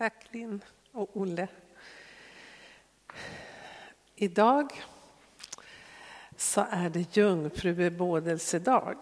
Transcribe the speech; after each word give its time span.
Tack 0.00 0.26
Linn 0.30 0.64
och 0.92 1.16
Olle. 1.16 1.48
Idag 4.16 4.82
så 6.36 6.66
är 6.70 6.90
det 6.90 7.16
jungfrubebådelsedag. 7.16 8.96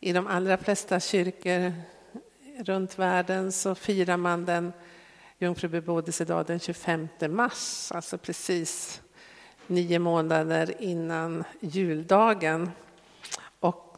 I 0.00 0.12
de 0.12 0.26
allra 0.26 0.56
flesta 0.56 1.00
kyrkor 1.00 1.72
runt 2.58 2.98
världen 2.98 3.52
så 3.52 3.74
firar 3.74 4.16
man 4.16 4.44
den 4.44 4.72
jungfrubebådelsedag 5.38 6.46
den 6.46 6.60
25 6.60 7.08
mars, 7.28 7.92
alltså 7.92 8.18
precis 8.18 9.02
nio 9.66 9.98
månader 9.98 10.82
innan 10.82 11.44
juldagen. 11.60 12.70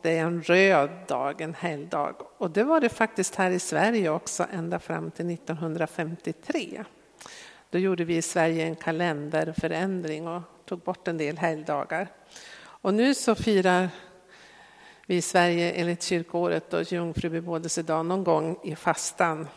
Det 0.06 0.18
är 0.18 0.24
en 0.24 0.42
röd 0.42 0.90
dag, 1.06 1.40
en 1.40 1.54
helgdag. 1.54 2.14
Och 2.38 2.50
det 2.50 2.64
var 2.64 2.80
det 2.80 2.88
faktiskt 2.88 3.34
här 3.34 3.50
i 3.50 3.58
Sverige 3.58 4.10
också 4.10 4.46
ända 4.52 4.78
fram 4.78 5.10
till 5.10 5.30
1953. 5.30 6.84
Då 7.70 7.78
gjorde 7.78 8.04
vi 8.04 8.16
i 8.16 8.22
Sverige 8.22 8.64
en 8.64 8.76
kalenderförändring 8.76 10.28
och 10.28 10.42
tog 10.64 10.80
bort 10.80 11.08
en 11.08 11.18
del 11.18 11.38
helgdagar. 11.38 12.08
Och 12.58 12.94
nu 12.94 13.14
så 13.14 13.34
firar 13.34 13.88
vi 15.06 15.16
i 15.16 15.22
Sverige 15.22 15.72
enligt 15.72 16.02
kyrkåret 16.02 16.74
och 16.74 16.92
jungfrubebådelsedag 16.92 18.06
någon 18.06 18.24
gång 18.24 18.58
i 18.64 18.76
fastan, 18.76 19.48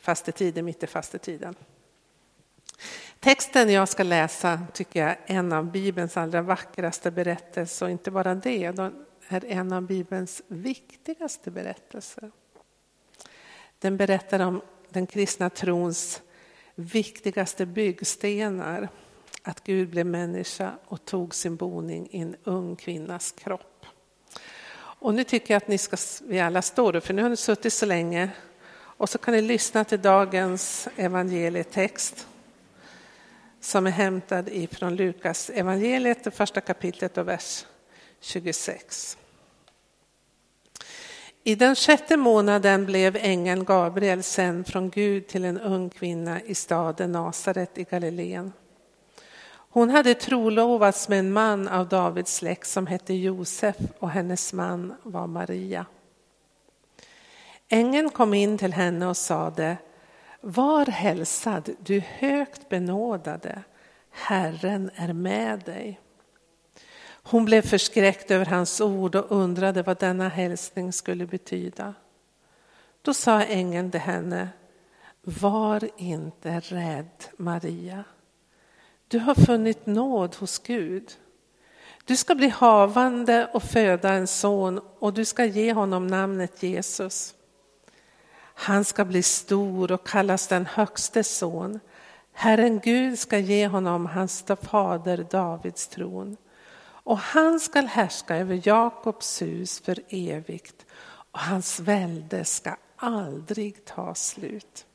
fastetiden, 0.00 0.64
mitt 0.64 0.82
i 0.82 0.86
fastetiden. 0.86 1.54
Texten 3.18 3.70
jag 3.70 3.88
ska 3.88 4.02
läsa 4.02 4.60
tycker 4.72 5.00
jag 5.00 5.10
är 5.10 5.18
en 5.26 5.52
av 5.52 5.70
Bibelns 5.70 6.16
allra 6.16 6.42
vackraste 6.42 7.10
berättelser 7.10 7.86
och 7.86 7.92
inte 7.92 8.10
bara 8.10 8.34
det, 8.34 8.72
är 9.36 9.44
en 9.44 9.72
av 9.72 9.82
Bibelns 9.82 10.42
viktigaste 10.48 11.50
berättelser. 11.50 12.30
Den 13.78 13.96
berättar 13.96 14.40
om 14.40 14.62
den 14.88 15.06
kristna 15.06 15.50
trons 15.50 16.22
viktigaste 16.74 17.66
byggstenar. 17.66 18.88
Att 19.42 19.64
Gud 19.64 19.90
blev 19.90 20.06
människa 20.06 20.72
och 20.84 21.04
tog 21.04 21.34
sin 21.34 21.56
boning 21.56 22.08
i 22.10 22.20
en 22.20 22.36
ung 22.44 22.76
kvinnas 22.76 23.32
kropp. 23.32 23.86
Och 24.74 25.14
nu 25.14 25.24
tycker 25.24 25.54
jag 25.54 25.56
att 25.56 25.68
ni 25.68 25.78
ska, 25.78 25.96
vi 26.26 26.40
alla 26.40 26.62
står 26.62 26.96
upp, 26.96 27.06
för 27.06 27.14
nu 27.14 27.22
har 27.22 27.28
ni 27.28 27.36
suttit 27.36 27.72
så 27.72 27.86
länge. 27.86 28.30
Och 28.72 29.08
så 29.08 29.18
kan 29.18 29.34
ni 29.34 29.42
lyssna 29.42 29.84
till 29.84 30.02
dagens 30.02 30.88
evangelietext 30.96 32.26
som 33.60 33.86
är 33.86 33.90
hämtad 33.90 34.48
ifrån 34.48 34.96
Lukas 34.96 35.50
evangeliet, 35.50 36.24
det 36.24 36.30
första 36.30 36.60
kapitlet 36.60 37.18
och 37.18 37.28
vers 37.28 37.66
26. 38.20 39.18
I 41.44 41.54
den 41.54 41.74
sjätte 41.74 42.16
månaden 42.16 42.86
blev 42.86 43.16
ängeln 43.16 43.64
Gabriel 43.64 44.22
sänd 44.22 44.66
från 44.66 44.90
Gud 44.90 45.26
till 45.26 45.44
en 45.44 45.60
ung 45.60 45.90
kvinna 45.90 46.42
i 46.42 46.54
staden 46.54 47.12
Nasaret 47.12 47.78
i 47.78 47.84
Galileen. 47.84 48.52
Hon 49.72 49.90
hade 49.90 50.14
trolovats 50.14 51.08
med 51.08 51.18
en 51.18 51.32
man 51.32 51.68
av 51.68 51.88
Davids 51.88 52.34
släkt 52.34 52.68
som 52.68 52.86
hette 52.86 53.14
Josef 53.14 53.76
och 53.98 54.10
hennes 54.10 54.52
man 54.52 54.94
var 55.02 55.26
Maria. 55.26 55.86
Ängeln 57.68 58.10
kom 58.10 58.34
in 58.34 58.58
till 58.58 58.72
henne 58.72 59.06
och 59.06 59.16
sade 59.16 59.76
Var 60.40 60.86
hälsad, 60.86 61.70
du 61.80 62.00
högt 62.00 62.68
benådade, 62.68 63.62
Herren 64.10 64.90
är 64.94 65.12
med 65.12 65.60
dig. 65.60 66.00
Hon 67.22 67.44
blev 67.44 67.62
förskräckt 67.62 68.30
över 68.30 68.46
hans 68.46 68.80
ord 68.80 69.14
och 69.14 69.32
undrade 69.32 69.82
vad 69.82 69.98
denna 69.98 70.28
hälsning 70.28 70.92
skulle 70.92 71.26
betyda. 71.26 71.94
Då 73.02 73.14
sa 73.14 73.42
ängeln 73.42 73.90
till 73.90 74.00
henne, 74.00 74.48
var 75.22 75.90
inte 75.96 76.60
rädd 76.60 77.24
Maria. 77.36 78.04
Du 79.08 79.18
har 79.18 79.34
funnit 79.34 79.86
nåd 79.86 80.34
hos 80.34 80.58
Gud. 80.58 81.12
Du 82.04 82.16
ska 82.16 82.34
bli 82.34 82.48
havande 82.48 83.50
och 83.52 83.62
föda 83.62 84.12
en 84.12 84.26
son 84.26 84.80
och 84.98 85.12
du 85.12 85.24
ska 85.24 85.44
ge 85.44 85.72
honom 85.72 86.06
namnet 86.06 86.62
Jesus. 86.62 87.34
Han 88.54 88.84
ska 88.84 89.04
bli 89.04 89.22
stor 89.22 89.92
och 89.92 90.06
kallas 90.06 90.46
den 90.46 90.66
högste 90.66 91.24
son. 91.24 91.80
Herren 92.32 92.78
Gud 92.78 93.18
ska 93.18 93.38
ge 93.38 93.66
honom 93.66 94.06
hans 94.06 94.44
fader 94.62 95.26
Davids 95.30 95.88
tron 95.88 96.36
och 97.10 97.18
han 97.18 97.60
skall 97.60 97.86
härska 97.86 98.36
över 98.36 98.60
Jakobs 98.68 99.42
hus 99.42 99.80
för 99.80 99.98
evigt 100.08 100.86
och 101.32 101.40
hans 101.40 101.80
välde 101.80 102.44
ska 102.44 102.76
aldrig 102.96 103.84
ta 103.84 104.14
slut. 104.14 104.86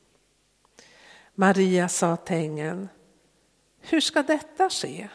Maria 1.34 1.88
sa 1.88 2.16
till 2.16 2.36
ängeln, 2.36 2.88
hur 3.80 4.00
ska 4.00 4.22
detta 4.22 4.70
ske? 4.70 5.08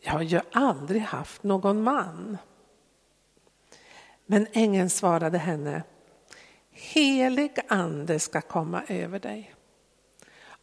Jag 0.00 0.12
har 0.12 0.22
ju 0.22 0.40
aldrig 0.52 1.02
haft 1.02 1.42
någon 1.42 1.82
man. 1.82 2.38
Men 4.26 4.46
ängeln 4.52 4.90
svarade 4.90 5.38
henne, 5.38 5.82
helig 6.70 7.58
ande 7.68 8.18
ska 8.18 8.40
komma 8.40 8.82
över 8.88 9.18
dig 9.18 9.54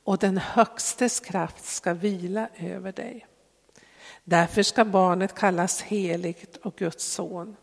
och 0.04 0.18
den 0.18 0.38
högstes 0.38 1.20
kraft 1.20 1.66
ska 1.66 1.94
vila 1.94 2.50
över 2.56 2.92
dig. 2.92 3.28
Därför 4.24 4.64
ska 4.64 4.86
barnet 4.86 5.36
kallas 5.36 5.82
heligt 5.82 6.58
och 6.58 6.76
Guds 6.76 7.06
son. 7.06 7.56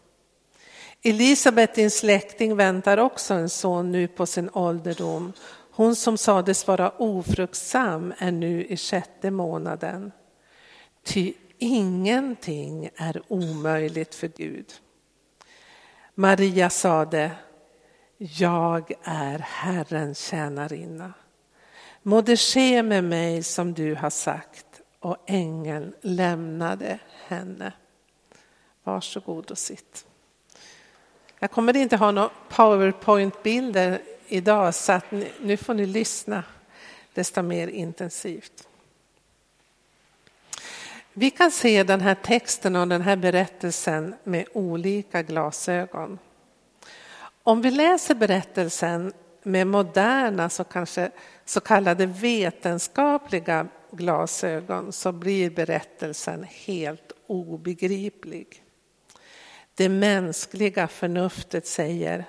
Elisabet, 1.02 1.74
din 1.74 1.90
släkting, 1.90 2.56
väntar 2.56 2.98
också 2.98 3.34
en 3.34 3.48
son 3.48 3.92
nu 3.92 4.08
på 4.08 4.26
sin 4.26 4.50
ålderdom. 4.52 5.32
Hon 5.70 5.96
som 5.96 6.18
sades 6.18 6.66
vara 6.66 6.90
ofruktsam 6.90 8.14
är 8.18 8.32
nu 8.32 8.64
i 8.64 8.76
sjätte 8.76 9.30
månaden. 9.30 10.12
Ty 11.02 11.32
ingenting 11.58 12.90
är 12.96 13.22
omöjligt 13.28 14.14
för 14.14 14.28
Gud. 14.28 14.72
Maria 16.14 16.70
sade, 16.70 17.30
jag 18.18 18.92
är 19.02 19.38
Herrens 19.38 20.18
tjänarinna. 20.18 21.12
Må 22.02 22.20
det 22.20 22.36
ske 22.36 22.82
med 22.82 23.04
mig 23.04 23.42
som 23.42 23.74
du 23.74 23.94
har 23.94 24.10
sagt 24.10 24.73
och 25.04 25.16
ängeln 25.26 25.94
lämnade 26.00 26.98
henne. 27.26 27.72
Varsågod 28.84 29.50
och 29.50 29.58
sitt. 29.58 30.06
Jag 31.38 31.50
kommer 31.50 31.76
inte 31.76 31.96
ha 31.96 32.10
några 32.10 32.30
powerpoint-bilder 32.48 34.02
idag 34.28 34.74
så 34.74 34.92
att 34.92 35.10
ni, 35.10 35.32
nu 35.40 35.56
får 35.56 35.74
ni 35.74 35.86
lyssna 35.86 36.44
desto 37.14 37.42
mer 37.42 37.68
intensivt. 37.68 38.68
Vi 41.12 41.30
kan 41.30 41.50
se 41.50 41.82
den 41.82 42.00
här 42.00 42.14
texten 42.14 42.76
och 42.76 42.88
den 42.88 43.02
här 43.02 43.16
berättelsen 43.16 44.14
med 44.24 44.46
olika 44.52 45.22
glasögon. 45.22 46.18
Om 47.42 47.62
vi 47.62 47.70
läser 47.70 48.14
berättelsen 48.14 49.12
med 49.42 49.66
moderna 49.66 50.50
så 50.50 50.64
kanske 50.64 51.10
så 51.44 51.60
kallade 51.60 52.06
vetenskapliga 52.06 53.68
glasögon 53.96 54.92
så 54.92 55.12
blir 55.12 55.50
berättelsen 55.50 56.44
helt 56.44 57.12
obegriplig. 57.26 58.64
Det 59.74 59.88
mänskliga 59.88 60.88
förnuftet 60.88 61.66
säger 61.66 62.24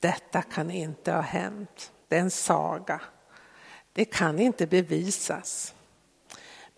detta 0.00 0.42
kan 0.42 0.70
inte 0.70 1.12
ha 1.12 1.20
hänt. 1.20 1.92
Det 2.08 2.16
är 2.16 2.20
en 2.20 2.30
saga. 2.30 3.00
Det 3.92 4.04
kan 4.04 4.38
inte 4.38 4.66
bevisas. 4.66 5.74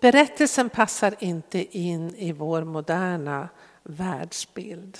Berättelsen 0.00 0.70
passar 0.70 1.14
inte 1.18 1.78
in 1.78 2.14
i 2.14 2.32
vår 2.32 2.64
moderna 2.64 3.48
världsbild. 3.82 4.98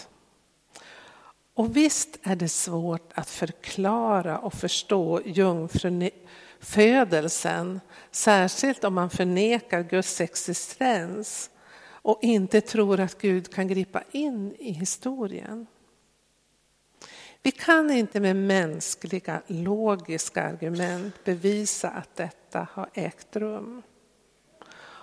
Och 1.55 1.77
visst 1.77 2.19
är 2.23 2.37
det 2.37 2.49
svårt 2.49 3.12
att 3.15 3.31
förklara 3.31 4.39
och 4.39 4.55
förstå 4.55 5.21
Födelsen, 6.60 7.81
särskilt 8.11 8.85
om 8.85 8.94
man 8.94 9.11
förnekar 9.11 9.82
Guds 9.82 10.20
existens 10.20 11.50
och 12.02 12.19
inte 12.23 12.61
tror 12.61 13.00
att 13.00 13.20
Gud 13.20 13.55
kan 13.55 13.69
gripa 13.69 14.02
in 14.11 14.55
i 14.58 14.73
historien. 14.73 15.67
Vi 17.43 17.50
kan 17.50 17.90
inte 17.90 18.20
med 18.20 18.37
mänskliga 18.37 19.43
logiska 19.46 20.43
argument 20.43 21.25
bevisa 21.25 21.90
att 21.90 22.17
detta 22.17 22.67
har 22.73 22.90
ägt 22.94 23.37
rum. 23.37 23.82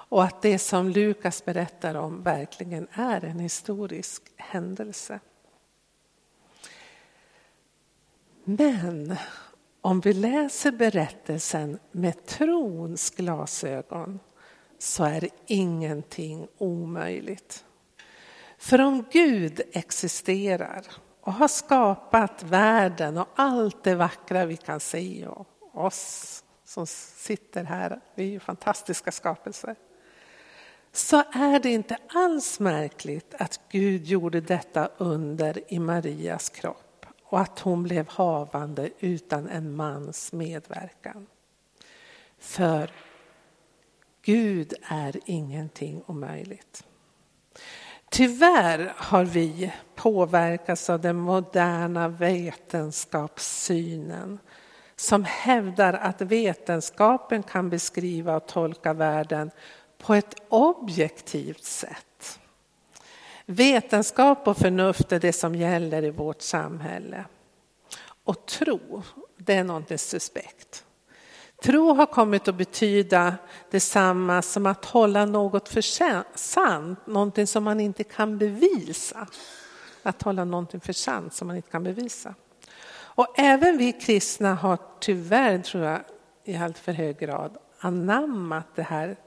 Och 0.09 0.23
att 0.23 0.41
det 0.41 0.59
som 0.59 0.89
Lukas 0.89 1.45
berättar 1.45 1.95
om 1.95 2.23
verkligen 2.23 2.87
är 2.91 3.25
en 3.25 3.39
historisk 3.39 4.23
händelse. 4.35 5.19
Men 8.43 9.15
om 9.87 9.99
vi 9.99 10.13
läser 10.13 10.71
berättelsen 10.71 11.79
med 11.91 12.25
trons 12.25 13.09
glasögon 13.09 14.19
så 14.77 15.03
är 15.03 15.29
ingenting 15.45 16.47
omöjligt. 16.57 17.65
För 18.57 18.81
om 18.81 19.05
Gud 19.11 19.61
existerar 19.71 20.81
och 21.21 21.33
har 21.33 21.47
skapat 21.47 22.43
världen 22.43 23.17
och 23.17 23.27
allt 23.35 23.83
det 23.83 23.95
vackra 23.95 24.45
vi 24.45 24.57
kan 24.57 24.79
se 24.79 25.27
och 25.27 25.47
oss 25.73 26.43
som 26.65 26.87
sitter 26.87 27.63
här, 27.63 27.99
vi 28.15 28.23
är 28.23 28.31
ju 28.31 28.39
fantastiska 28.39 29.11
skapelser, 29.11 29.75
så 30.91 31.17
är 31.33 31.59
det 31.59 31.69
inte 31.69 31.97
alls 32.09 32.59
märkligt 32.59 33.35
att 33.39 33.59
Gud 33.69 34.05
gjorde 34.05 34.41
detta 34.41 34.89
under 34.97 35.73
i 35.73 35.79
Marias 35.79 36.49
kropp 36.49 36.86
och 37.29 37.39
att 37.39 37.59
hon 37.59 37.83
blev 37.83 38.09
havande 38.09 38.89
utan 39.00 39.47
en 39.47 39.75
mans 39.75 40.33
medverkan. 40.33 41.27
För 42.38 42.91
Gud 44.21 44.74
är 44.83 45.19
ingenting 45.25 46.03
omöjligt. 46.06 46.83
Tyvärr 48.09 48.94
har 48.95 49.25
vi 49.25 49.74
påverkats 49.95 50.89
av 50.89 51.01
den 51.01 51.15
moderna 51.15 52.07
vetenskapssynen 52.07 54.39
som 54.95 55.23
hävdar 55.23 55.94
att 55.94 56.21
vetenskapen 56.21 57.44
kan 57.44 57.69
beskriva 57.69 58.35
och 58.35 58.47
tolka 58.47 58.94
världen 58.94 59.51
på 59.97 60.13
ett 60.13 60.35
objektivt 60.50 61.63
sätt. 61.63 62.39
Vetenskap 63.49 64.47
och 64.47 64.57
förnuft 64.57 65.11
är 65.11 65.19
det 65.19 65.33
som 65.33 65.55
gäller 65.55 66.03
i 66.03 66.09
vårt 66.09 66.41
samhälle. 66.41 67.25
Och 68.23 68.45
tro, 68.45 69.03
det 69.38 69.53
är 69.53 69.63
något 69.63 69.99
suspekt. 69.99 70.85
Tro 71.63 71.94
har 71.94 72.05
kommit 72.05 72.47
att 72.47 72.55
betyda 72.55 73.35
detsamma 73.71 74.41
som 74.41 74.65
att 74.65 74.85
hålla 74.85 75.25
något 75.25 75.69
för 75.69 75.81
sant, 76.38 77.07
någonting 77.07 77.47
som 77.47 77.63
man 77.63 77.79
inte 77.79 78.03
kan 78.03 78.38
bevisa. 78.38 79.27
Att 80.03 80.21
hålla 80.21 80.45
någonting 80.45 80.79
för 80.79 80.94
sant 80.94 81.33
som 81.33 81.47
man 81.47 81.55
inte 81.55 81.71
kan 81.71 81.83
bevisa. 81.83 82.35
Och 82.91 83.39
även 83.39 83.77
vi 83.77 83.91
kristna 83.91 84.55
har 84.55 84.77
tyvärr, 84.99 85.59
tror 85.59 85.83
jag, 85.83 85.99
i 86.44 86.57
allt 86.57 86.77
för 86.77 86.91
hög 86.91 87.19
grad 87.19 87.57
anammat 87.79 88.67
det 88.75 88.83
här, 88.83 89.17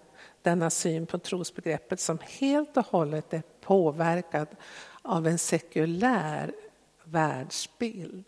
denna 0.42 0.70
syn 0.70 1.06
på 1.06 1.19
trosbegreppet 1.19 2.00
som 2.00 2.19
helt 2.40 2.76
och 2.76 2.87
hållet 2.87 3.34
är 3.34 3.42
påverkad 3.60 4.48
av 5.02 5.26
en 5.26 5.38
sekulär 5.38 6.52
världsbild. 7.04 8.26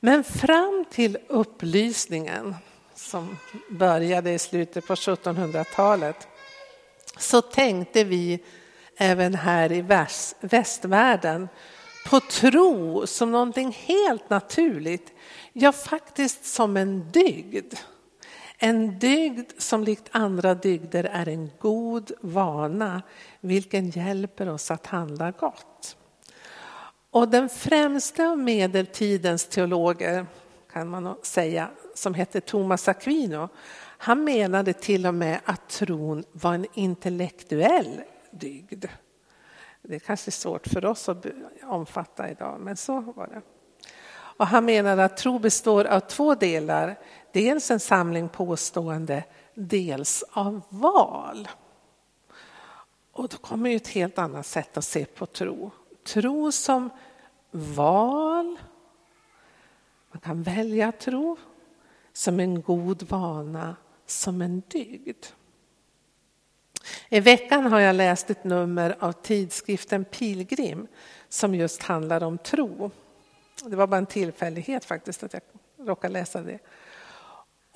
Men 0.00 0.24
fram 0.24 0.84
till 0.90 1.18
upplysningen 1.28 2.54
som 2.94 3.36
började 3.70 4.32
i 4.32 4.38
slutet 4.38 4.86
på 4.86 4.94
1700-talet 4.94 6.28
så 7.18 7.42
tänkte 7.42 8.04
vi 8.04 8.44
även 8.96 9.34
här 9.34 9.72
i 9.72 10.06
västvärlden 10.40 11.48
på 12.06 12.20
tro 12.20 13.06
som 13.06 13.30
någonting 13.30 13.78
helt 13.80 14.30
naturligt, 14.30 15.12
ja 15.52 15.72
faktiskt 15.72 16.44
som 16.44 16.76
en 16.76 17.10
dygd. 17.10 17.74
En 18.58 18.98
dygd 18.98 19.52
som 19.58 19.84
likt 19.84 20.08
andra 20.12 20.54
dygder 20.54 21.04
är 21.04 21.28
en 21.28 21.50
god 21.58 22.12
vana 22.20 23.02
vilken 23.40 23.90
hjälper 23.90 24.48
oss 24.48 24.70
att 24.70 24.86
handla 24.86 25.30
gott. 25.30 25.96
Och 27.10 27.28
den 27.28 27.48
främsta 27.48 28.28
av 28.28 28.38
medeltidens 28.38 29.46
teologer, 29.46 30.26
kan 30.72 30.88
man 30.88 31.16
säga, 31.22 31.70
som 31.94 32.14
hette 32.14 32.40
Thomas 32.40 32.88
Aquino, 32.88 33.48
han 33.98 34.24
menade 34.24 34.72
till 34.72 35.06
och 35.06 35.14
med 35.14 35.40
att 35.44 35.68
tron 35.68 36.24
var 36.32 36.54
en 36.54 36.66
intellektuell 36.74 38.00
dygd. 38.30 38.84
Det 39.82 39.94
är 39.94 39.98
kanske 39.98 40.30
svårt 40.30 40.66
för 40.66 40.84
oss 40.84 41.08
att 41.08 41.26
omfatta 41.62 42.30
idag, 42.30 42.60
men 42.60 42.76
så 42.76 43.00
var 43.00 43.26
det. 43.26 43.42
Och 44.36 44.46
han 44.46 44.64
menade 44.64 45.04
att 45.04 45.16
tro 45.16 45.38
består 45.38 45.84
av 45.84 46.00
två 46.00 46.34
delar. 46.34 46.98
Dels 47.34 47.70
en 47.70 47.80
samling 47.80 48.28
påstående, 48.28 49.24
dels 49.54 50.24
av 50.30 50.60
val. 50.68 51.48
Och 53.12 53.28
då 53.28 53.36
kommer 53.36 53.70
ju 53.70 53.76
ett 53.76 53.88
helt 53.88 54.18
annat 54.18 54.46
sätt 54.46 54.76
att 54.76 54.84
se 54.84 55.04
på 55.04 55.26
tro. 55.26 55.70
Tro 56.04 56.52
som 56.52 56.90
val. 57.50 58.56
Man 60.10 60.20
kan 60.20 60.42
välja 60.42 60.92
tro 60.92 61.36
som 62.12 62.40
en 62.40 62.62
god 62.62 63.02
vana, 63.02 63.76
som 64.06 64.42
en 64.42 64.62
dygd. 64.68 65.26
I 67.08 67.20
veckan 67.20 67.66
har 67.66 67.80
jag 67.80 67.96
läst 67.96 68.30
ett 68.30 68.44
nummer 68.44 68.96
av 68.98 69.12
tidskriften 69.12 70.04
Pilgrim 70.04 70.86
som 71.28 71.54
just 71.54 71.82
handlar 71.82 72.22
om 72.22 72.38
tro. 72.38 72.90
Det 73.64 73.76
var 73.76 73.86
bara 73.86 73.98
en 73.98 74.06
tillfällighet 74.06 74.84
faktiskt 74.84 75.22
att 75.22 75.32
jag 75.32 75.42
råkade 75.78 76.12
läsa 76.12 76.42
det. 76.42 76.58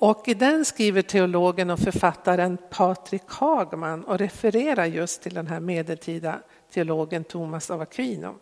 Och 0.01 0.27
i 0.27 0.33
den 0.33 0.65
skriver 0.65 1.01
teologen 1.01 1.69
och 1.69 1.79
författaren 1.79 2.57
Patrik 2.69 3.23
Hagman 3.27 4.03
och 4.03 4.17
refererar 4.17 4.85
just 4.85 5.21
till 5.21 5.33
den 5.33 5.47
här 5.47 5.59
medeltida 5.59 6.39
teologen 6.71 7.23
Thomas 7.23 7.71
av 7.71 7.81
Aquino. 7.81 8.35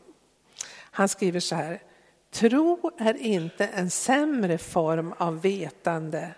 Han 0.74 1.10
skriver 1.10 1.40
så 1.40 1.56
här. 1.56 1.82
Tro 2.32 2.92
är 2.98 3.18
inte 3.18 3.68
en 3.68 3.90
sämre 3.90 4.58
form 4.58 5.14
av 5.18 5.42
vetande. 5.42 6.36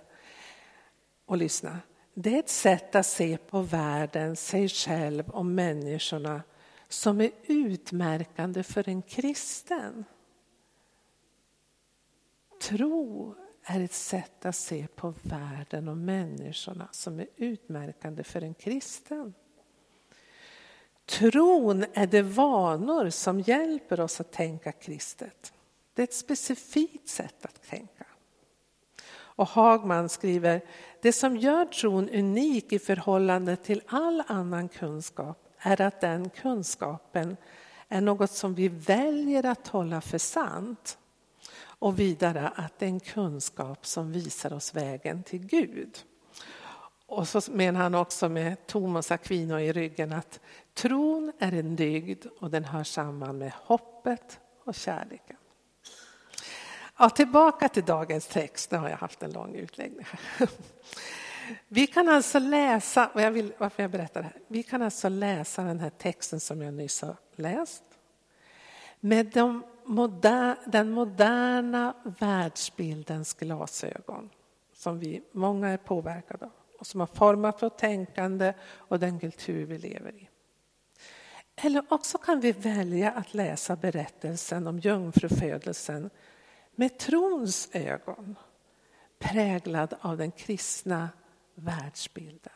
Och 1.25 1.37
lyssna. 1.37 1.79
Det 2.13 2.35
är 2.35 2.39
ett 2.39 2.49
sätt 2.49 2.95
att 2.95 3.05
se 3.05 3.37
på 3.37 3.61
världen, 3.61 4.35
sig 4.35 4.69
själv 4.69 5.29
och 5.29 5.45
människorna 5.45 6.41
som 6.87 7.21
är 7.21 7.31
utmärkande 7.47 8.63
för 8.63 8.89
en 8.89 9.01
kristen. 9.01 10.05
Tro 12.61 13.35
är 13.69 13.79
ett 13.79 13.93
sätt 13.93 14.45
att 14.45 14.55
se 14.55 14.87
på 14.95 15.13
världen 15.21 15.87
och 15.87 15.97
människorna 15.97 16.87
som 16.91 17.19
är 17.19 17.27
utmärkande 17.35 18.23
för 18.23 18.41
en 18.41 18.53
kristen. 18.53 19.33
Tron 21.05 21.85
är 21.93 22.07
de 22.07 22.21
vanor 22.21 23.09
som 23.09 23.39
hjälper 23.39 23.99
oss 23.99 24.21
att 24.21 24.31
tänka 24.31 24.71
kristet. 24.71 25.53
Det 25.93 26.01
är 26.01 26.03
ett 26.03 26.13
specifikt 26.13 27.09
sätt 27.09 27.45
att 27.45 27.69
tänka. 27.69 28.05
Och 29.11 29.47
Hagman 29.47 30.09
skriver, 30.09 30.61
det 31.01 31.13
som 31.13 31.37
gör 31.37 31.65
tron 31.65 32.09
unik 32.09 32.73
i 32.73 32.79
förhållande 32.79 33.55
till 33.55 33.81
all 33.87 34.23
annan 34.27 34.69
kunskap 34.69 35.49
är 35.57 35.81
att 35.81 36.01
den 36.01 36.29
kunskapen 36.29 37.37
är 37.87 38.01
något 38.01 38.31
som 38.31 38.55
vi 38.55 38.67
väljer 38.67 39.45
att 39.45 39.67
hålla 39.67 40.01
för 40.01 40.17
sant. 40.17 40.97
Och 41.79 41.99
vidare 41.99 42.51
att 42.55 42.79
det 42.79 42.85
är 42.85 42.89
en 42.89 42.99
kunskap 42.99 43.85
som 43.85 44.11
visar 44.11 44.53
oss 44.53 44.75
vägen 44.75 45.23
till 45.23 45.45
Gud. 45.45 45.97
Och 47.05 47.27
så 47.27 47.41
menar 47.51 47.79
han 47.79 47.95
också 47.95 48.29
med 48.29 48.67
Thomas 48.67 49.11
Aquino 49.11 49.59
i 49.59 49.73
ryggen 49.73 50.13
att 50.13 50.39
tron 50.73 51.31
är 51.39 51.53
en 51.53 51.75
dygd 51.75 52.25
och 52.39 52.51
den 52.51 52.65
hör 52.65 52.83
samman 52.83 53.37
med 53.37 53.51
hoppet 53.55 54.39
och 54.63 54.75
kärleken. 54.75 55.37
Ja, 56.97 57.09
tillbaka 57.09 57.69
till 57.69 57.85
dagens 57.85 58.27
text, 58.27 58.71
nu 58.71 58.77
har 58.77 58.89
jag 58.89 58.97
haft 58.97 59.23
en 59.23 59.31
lång 59.31 59.55
utläggning. 59.55 60.05
Vi 61.67 61.87
kan 61.87 62.09
alltså 62.09 62.39
läsa, 62.39 63.07
och 63.13 63.21
jag 63.21 63.31
vill, 63.31 63.53
varför 63.57 63.83
jag 63.83 63.91
berättar 63.91 64.21
det 64.21 64.27
här, 64.27 64.41
vi 64.47 64.63
kan 64.63 64.81
alltså 64.81 65.09
läsa 65.09 65.63
den 65.63 65.79
här 65.79 65.89
texten 65.89 66.39
som 66.39 66.61
jag 66.61 66.73
nyss 66.73 67.01
har 67.01 67.15
läst 67.35 67.83
med 68.99 69.25
de 69.25 69.63
moder, 69.89 70.55
den 70.65 70.91
moderna 70.91 71.93
världsbildens 72.19 73.33
glasögon 73.33 74.29
som 74.73 74.99
vi 74.99 75.23
många 75.31 75.69
är 75.69 75.77
påverkade 75.77 76.45
av 76.45 76.51
och 76.79 76.87
som 76.87 76.99
har 76.99 77.07
format 77.07 77.63
vårt 77.63 77.77
tänkande 77.77 78.53
och 78.63 78.99
den 78.99 79.19
kultur 79.19 79.65
vi 79.65 79.77
lever 79.77 80.15
i. 80.15 80.29
Eller 81.55 81.93
också 81.93 82.17
kan 82.17 82.39
vi 82.39 82.51
välja 82.51 83.11
att 83.11 83.33
läsa 83.33 83.75
berättelsen 83.75 84.67
om 84.67 84.79
jungfrufödelsen 84.79 86.09
med 86.75 86.97
trons 86.97 87.69
ögon 87.73 88.35
präglad 89.19 89.93
av 90.01 90.17
den 90.17 90.31
kristna 90.31 91.09
världsbilden. 91.55 92.53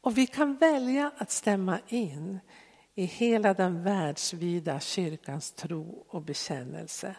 Och 0.00 0.18
vi 0.18 0.26
kan 0.26 0.56
välja 0.56 1.10
att 1.16 1.30
stämma 1.30 1.78
in 1.88 2.40
i 3.00 3.04
hela 3.04 3.54
den 3.54 3.82
världsvida 3.82 4.80
kyrkans 4.80 5.52
tro 5.52 6.04
och 6.08 6.22
bekännelse. 6.22 7.16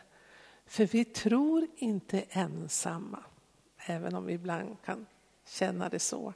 För 0.65 0.85
vi 0.85 1.05
tror 1.05 1.67
inte 1.75 2.23
ensamma, 2.29 3.23
även 3.77 4.15
om 4.15 4.25
vi 4.25 4.33
ibland 4.33 4.77
kan 4.85 5.05
känna 5.45 5.89
det 5.89 5.99
så 5.99 6.33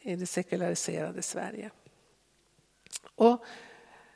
i 0.00 0.16
det 0.16 0.26
sekulariserade 0.26 1.22
Sverige. 1.22 1.70
Och 3.14 3.44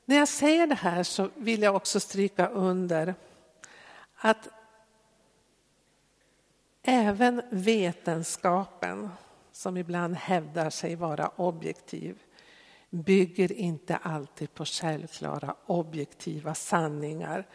när 0.04 0.16
jag 0.16 0.28
säger 0.28 0.66
det 0.66 0.74
här 0.74 1.02
så 1.02 1.30
vill 1.34 1.62
jag 1.62 1.76
också 1.76 2.00
stryka 2.00 2.48
under 2.48 3.14
att 4.14 4.48
även 6.82 7.42
vetenskapen, 7.50 9.10
som 9.52 9.76
ibland 9.76 10.16
hävdar 10.16 10.70
sig 10.70 10.96
vara 10.96 11.28
objektiv, 11.36 12.22
bygger 12.92 13.52
inte 13.52 13.96
alltid 13.96 14.54
på 14.54 14.64
självklara 14.64 15.54
objektiva 15.66 16.54
sanningar 16.54 17.46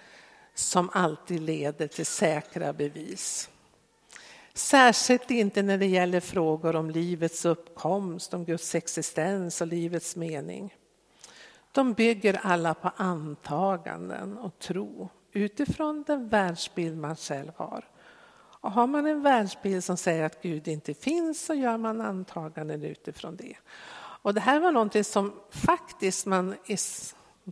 som 0.54 0.90
alltid 0.94 1.42
leder 1.42 1.88
till 1.88 2.06
säkra 2.06 2.74
bevis. 2.74 3.50
Särskilt 4.54 5.32
inte 5.32 5.62
när 5.62 5.78
det 5.78 5.86
gäller 5.86 6.20
frågor 6.20 6.76
om 6.76 6.90
livets 6.90 7.46
uppkomst, 7.46 8.34
om 8.34 8.46
Guds 8.46 8.76
existens 8.76 9.62
och 9.62 9.68
livets 9.68 10.16
mening. 10.16 10.76
De 11.72 11.94
bygger 11.94 12.40
alla 12.44 12.74
på 12.74 12.92
antaganden 12.96 14.38
och 14.38 14.60
tro 14.60 15.10
utifrån 15.32 16.04
den 16.08 16.30
världsbild 16.30 16.98
man 16.98 17.16
själv 17.16 17.52
har. 17.56 17.86
Och 18.60 18.72
har 18.72 18.88
man 18.88 19.06
en 19.06 19.22
världsbild 19.22 19.84
som 19.84 19.98
säger 19.98 20.24
att 20.24 20.42
Gud 20.42 20.68
inte 20.68 20.94
finns 20.94 21.46
så 21.46 21.54
gör 21.54 21.78
man 21.78 22.02
antaganden 22.02 22.84
utifrån 22.84 23.36
det. 23.36 23.56
Och 24.28 24.34
det 24.34 24.42
här 24.42 24.60
var 24.60 24.72
någonting 24.72 25.04
som 25.04 25.34
faktiskt 25.50 26.26
man 26.26 26.56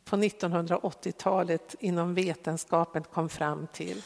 på 0.03 0.15
1980-talet 0.15 1.75
inom 1.79 2.13
vetenskapen 2.13 3.03
kom 3.03 3.29
fram 3.29 3.67
till. 3.73 4.01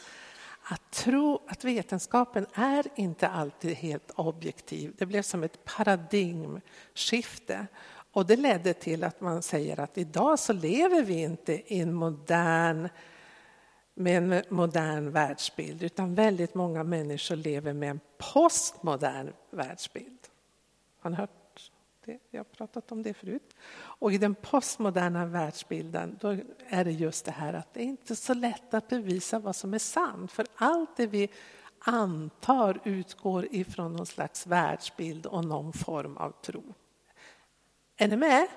Att 0.63 0.91
tro 0.91 1.41
att 1.47 1.63
vetenskapen 1.63 2.45
är 2.53 2.85
inte 2.95 3.27
alltid 3.27 3.75
helt 3.75 4.11
objektiv. 4.15 4.93
Det 4.97 5.05
blev 5.05 5.21
som 5.21 5.43
ett 5.43 5.65
paradigmskifte. 5.65 7.67
Och 8.11 8.25
det 8.25 8.35
ledde 8.35 8.73
till 8.73 9.03
att 9.03 9.21
man 9.21 9.41
säger 9.41 9.79
att 9.79 9.97
idag 9.97 10.39
så 10.39 10.53
lever 10.53 11.03
vi 11.03 11.21
inte 11.21 11.73
i 11.73 11.79
en 11.79 11.93
modern 11.93 12.89
med 13.93 14.17
en 14.17 14.43
modern 14.49 15.11
världsbild 15.11 15.83
utan 15.83 16.15
väldigt 16.15 16.55
många 16.55 16.83
människor 16.83 17.35
lever 17.35 17.73
med 17.73 17.89
en 17.89 17.99
postmodern 18.33 19.33
världsbild. 19.51 20.19
Har 20.99 21.09
ni 21.09 21.15
hört 21.15 21.38
det? 22.09 22.19
Jag 22.31 22.39
har 22.39 22.43
pratat 22.43 22.91
om 22.91 23.03
det 23.03 23.13
förut. 23.13 23.55
Och 23.75 24.13
i 24.13 24.17
den 24.17 24.35
postmoderna 24.35 25.25
världsbilden 25.25 26.17
då 26.21 26.37
är 26.69 26.85
det 26.85 26.91
just 26.91 27.25
det 27.25 27.31
här 27.31 27.53
att 27.53 27.73
det 27.73 27.81
är 27.81 27.85
inte 27.85 28.15
så 28.15 28.33
lätt 28.33 28.73
att 28.73 28.87
bevisa 28.87 29.39
vad 29.39 29.55
som 29.55 29.73
är 29.73 29.79
sant 29.79 30.31
för 30.31 30.45
allt 30.55 30.97
det 30.97 31.07
vi 31.07 31.29
antar 31.79 32.79
utgår 32.83 33.47
ifrån 33.51 33.93
någon 33.93 34.05
slags 34.05 34.47
världsbild 34.47 35.25
och 35.25 35.45
någon 35.45 35.73
form 35.73 36.17
av 36.17 36.31
tro. 36.31 36.63
Är 37.97 38.07
ni 38.07 38.17
med? 38.17 38.47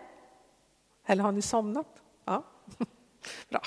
Eller 1.06 1.24
har 1.24 1.32
ni 1.32 1.42
somnat? 1.42 2.02
Ja, 2.24 2.44
bra. 3.48 3.62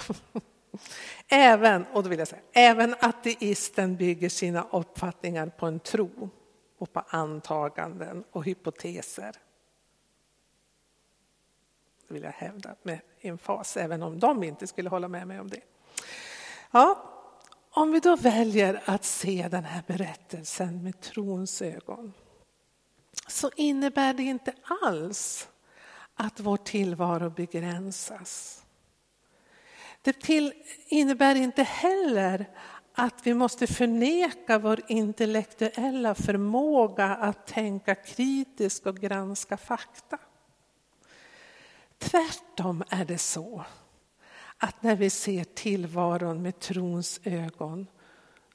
Även, 1.28 1.86
och 1.86 2.04
då 2.04 2.10
vill 2.10 2.20
jag 2.20 2.28
säga, 2.28 2.42
även 2.54 2.96
ateisten 3.00 3.96
bygger 3.96 4.30
sina 4.30 4.68
uppfattningar 4.72 5.48
på 5.48 5.66
en 5.66 5.80
tro 5.80 6.30
och 6.78 6.94
på 6.94 7.00
antaganden 7.08 8.24
och 8.32 8.46
hypoteser. 8.46 9.36
Det 12.08 12.14
vill 12.14 12.24
jag 12.24 12.32
hävda 12.32 12.76
med 12.84 13.00
emfas, 13.22 13.78
även 13.78 14.04
om 14.04 14.20
de 14.20 14.44
inte 14.44 14.68
skulle 14.68 14.90
hålla 14.90 15.08
med 15.08 15.28
mig 15.28 15.40
om 15.40 15.50
det. 15.50 15.62
Ja, 16.72 17.12
om 17.72 17.92
vi 17.92 18.00
då 18.00 18.16
väljer 18.16 18.84
att 18.86 19.06
se 19.06 19.48
den 19.52 19.64
här 19.64 19.84
berättelsen 19.88 20.84
med 20.84 21.02
trons 21.02 21.62
ögon 21.62 22.14
så 23.28 23.52
innebär 23.56 24.14
det 24.14 24.24
inte 24.24 24.54
alls 24.84 25.50
att 26.16 26.40
vår 26.40 26.58
tillvaro 26.58 27.30
begränsas. 27.30 28.62
Det 30.02 30.22
till, 30.22 30.54
innebär 30.88 31.36
inte 31.36 31.64
heller 31.64 32.46
att 32.94 33.28
vi 33.28 33.34
måste 33.34 33.68
förneka 33.68 34.60
vår 34.60 34.82
intellektuella 34.88 36.16
förmåga 36.16 37.06
att 37.06 37.48
tänka 37.48 37.96
kritiskt 37.96 38.86
och 38.86 38.98
granska 38.98 39.58
fakta. 39.58 40.20
Tvärtom 41.98 42.84
är 42.90 43.06
det 43.06 43.18
så 43.18 43.66
att 44.58 44.84
när 44.84 44.96
vi 44.96 45.10
ser 45.10 45.44
tillvaron 45.44 46.42
med 46.42 46.60
trons 46.60 47.20
ögon 47.24 47.88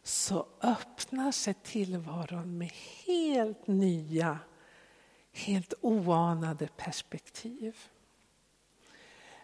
så 0.02 0.46
öppnar 0.60 1.32
sig 1.32 1.54
tillvaron 1.54 2.58
med 2.58 2.72
helt 3.06 3.66
nya, 3.66 4.38
helt 5.32 5.74
oanade 5.80 6.68
perspektiv. 6.76 7.76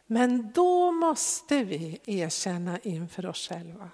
Men 0.06 0.52
då 0.52 0.92
måste 0.92 1.64
vi 1.64 2.00
erkänna 2.04 2.78
inför 2.78 3.26
oss 3.26 3.48
själva 3.48 3.90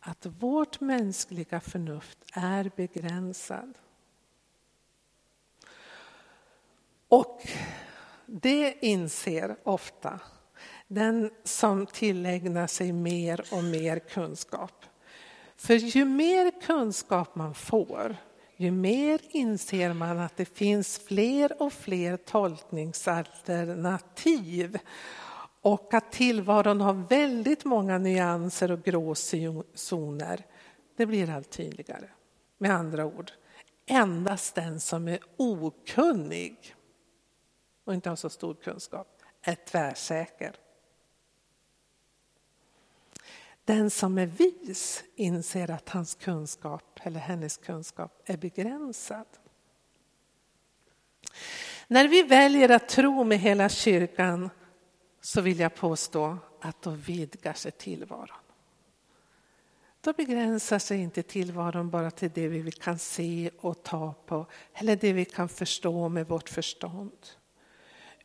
att 0.00 0.26
vårt 0.26 0.80
mänskliga 0.80 1.60
förnuft 1.60 2.18
är 2.32 2.70
begränsad. 2.76 3.78
Och 7.08 7.42
det 8.30 8.74
inser 8.80 9.56
ofta 9.62 10.20
den 10.88 11.30
som 11.44 11.86
tillägnar 11.86 12.66
sig 12.66 12.92
mer 12.92 13.44
och 13.50 13.64
mer 13.64 13.98
kunskap. 13.98 14.84
För 15.56 15.74
ju 15.74 16.04
mer 16.04 16.60
kunskap 16.60 17.34
man 17.34 17.54
får, 17.54 18.16
ju 18.56 18.70
mer 18.70 19.20
inser 19.30 19.92
man 19.92 20.18
att 20.18 20.36
det 20.36 20.58
finns 20.58 20.98
fler 20.98 21.62
och 21.62 21.72
fler 21.72 22.16
tolkningsalternativ 22.16 24.78
och 25.60 25.94
att 25.94 26.12
tillvaron 26.12 26.80
har 26.80 26.94
väldigt 26.94 27.64
många 27.64 27.98
nyanser 27.98 28.70
och 28.70 28.82
gråzoner. 28.82 30.46
Det 30.96 31.06
blir 31.06 31.30
allt 31.30 31.50
tydligare. 31.50 32.08
Med 32.58 32.70
andra 32.70 33.06
ord, 33.06 33.32
endast 33.86 34.54
den 34.54 34.80
som 34.80 35.08
är 35.08 35.18
okunnig 35.36 36.74
och 37.88 37.94
inte 37.94 38.08
har 38.08 38.16
så 38.16 38.30
stor 38.30 38.54
kunskap 38.54 39.22
är 39.42 39.54
tvärsäker. 39.54 40.56
Den 43.64 43.90
som 43.90 44.18
är 44.18 44.26
vis 44.26 45.04
inser 45.14 45.70
att 45.70 45.88
hans 45.88 46.14
kunskap 46.14 47.00
eller 47.02 47.20
hennes 47.20 47.56
kunskap 47.56 48.22
är 48.24 48.36
begränsad. 48.36 49.26
När 51.86 52.08
vi 52.08 52.22
väljer 52.22 52.68
att 52.68 52.88
tro 52.88 53.24
med 53.24 53.38
hela 53.38 53.68
kyrkan 53.68 54.50
så 55.20 55.40
vill 55.40 55.58
jag 55.58 55.74
påstå 55.74 56.38
att 56.60 56.82
då 56.82 56.90
vidgar 56.90 57.52
sig 57.52 57.72
tillvaron. 57.72 58.36
Då 60.00 60.12
begränsar 60.12 60.78
sig 60.78 60.98
inte 60.98 61.22
tillvaron 61.22 61.90
bara 61.90 62.10
till 62.10 62.30
det 62.34 62.48
vi 62.48 62.72
kan 62.72 62.98
se 62.98 63.50
och 63.58 63.82
ta 63.82 64.14
på 64.26 64.46
eller 64.74 64.96
det 64.96 65.12
vi 65.12 65.24
kan 65.24 65.48
förstå 65.48 66.08
med 66.08 66.28
vårt 66.28 66.48
förstånd. 66.48 67.37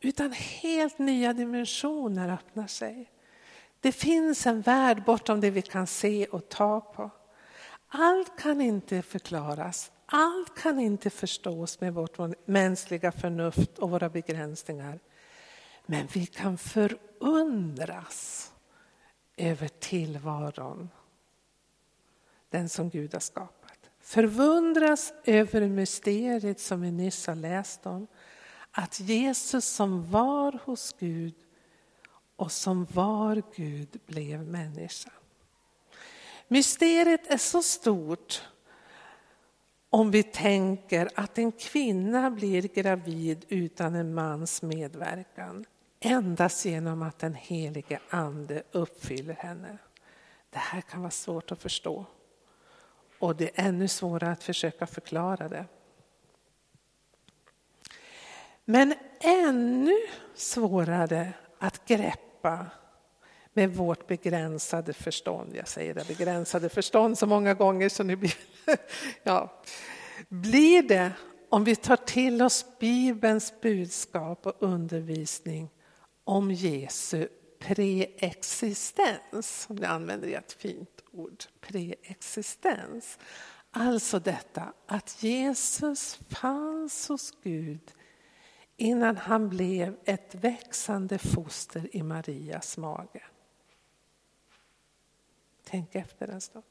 Utan 0.04 0.32
helt 0.32 0.98
nya 0.98 1.32
dimensioner 1.32 2.28
öppnar 2.28 2.66
sig. 2.66 3.10
Det 3.80 3.92
finns 3.92 4.46
en 4.46 4.60
värld 4.60 5.04
bortom 5.04 5.40
det 5.40 5.50
vi 5.50 5.62
kan 5.62 5.86
se 5.86 6.26
och 6.26 6.48
ta 6.48 6.80
på. 6.80 7.10
Allt 7.88 8.38
kan 8.38 8.60
inte 8.60 9.02
förklaras, 9.02 9.92
allt 10.06 10.54
kan 10.58 10.80
inte 10.80 11.10
förstås 11.10 11.80
med 11.80 11.94
vårt 11.94 12.18
mänskliga 12.46 13.12
förnuft 13.12 13.78
och 13.78 13.90
våra 13.90 14.08
begränsningar. 14.08 15.00
Men 15.86 16.06
vi 16.12 16.26
kan 16.26 16.58
förundras 16.58 18.52
över 19.36 19.68
tillvaron. 19.68 20.90
Den 22.50 22.68
som 22.68 22.90
Gud 22.90 23.12
har 23.12 23.20
skapat. 23.20 23.90
Förundras 24.00 25.12
över 25.24 25.68
mysteriet 25.68 26.60
som 26.60 26.80
vi 26.80 26.90
nyss 26.90 27.26
har 27.26 27.34
läst 27.34 27.86
om. 27.86 28.06
Att 28.76 29.00
Jesus 29.00 29.64
som 29.64 30.10
var 30.10 30.60
hos 30.64 30.96
Gud 30.98 31.34
och 32.36 32.52
som 32.52 32.84
var 32.84 33.42
Gud 33.56 34.00
blev 34.06 34.46
människa. 34.46 35.10
Mysteriet 36.48 37.26
är 37.26 37.36
så 37.36 37.62
stort 37.62 38.42
om 39.90 40.10
vi 40.10 40.22
tänker 40.22 41.10
att 41.14 41.38
en 41.38 41.52
kvinna 41.52 42.30
blir 42.30 42.62
gravid 42.62 43.44
utan 43.48 43.94
en 43.94 44.14
mans 44.14 44.62
medverkan 44.62 45.64
endast 46.00 46.64
genom 46.64 47.02
att 47.02 47.18
den 47.18 47.34
helige 47.34 48.00
ande 48.08 48.62
uppfyller 48.72 49.34
henne. 49.34 49.78
Det 50.50 50.58
här 50.58 50.80
kan 50.80 51.00
vara 51.00 51.10
svårt 51.10 51.52
att 51.52 51.62
förstå 51.62 52.06
och 53.18 53.36
det 53.36 53.44
är 53.44 53.68
ännu 53.68 53.88
svårare 53.88 54.32
att 54.32 54.42
försöka 54.42 54.86
förklara 54.86 55.48
det. 55.48 55.64
Men 58.64 58.94
ännu 59.20 59.96
svårare 60.34 61.32
att 61.58 61.86
greppa 61.86 62.66
med 63.52 63.74
vårt 63.74 64.06
begränsade 64.06 64.92
förstånd. 64.92 65.56
Jag 65.56 65.68
säger 65.68 65.94
det 65.94 66.08
begränsade 66.08 66.68
förstånd 66.68 67.18
så 67.18 67.26
många 67.26 67.54
gånger 67.54 67.88
så 67.88 68.02
nu 68.02 68.16
blir, 68.16 68.34
ja, 69.22 69.62
blir 70.28 70.82
det 70.82 71.12
om 71.48 71.64
vi 71.64 71.76
tar 71.76 71.96
till 71.96 72.42
oss 72.42 72.66
Bibelns 72.80 73.60
budskap 73.60 74.46
och 74.46 74.56
undervisning 74.58 75.70
om 76.24 76.50
Jesu 76.50 77.28
preexistens. 77.58 79.66
Om 79.68 79.78
jag 79.78 79.90
använder 79.90 80.28
ett 80.28 80.52
fint 80.52 81.02
ord, 81.12 81.44
preexistens. 81.60 83.18
Alltså 83.70 84.18
detta 84.18 84.72
att 84.86 85.22
Jesus 85.22 86.18
fanns 86.28 87.08
hos 87.08 87.32
Gud 87.42 87.92
innan 88.76 89.16
han 89.16 89.48
blev 89.48 89.96
ett 90.04 90.34
växande 90.34 91.18
foster 91.18 91.96
i 91.96 92.02
Marias 92.02 92.76
mage. 92.76 93.22
Tänk 95.64 95.94
efter 95.94 96.28
en 96.28 96.40
stund. 96.40 96.64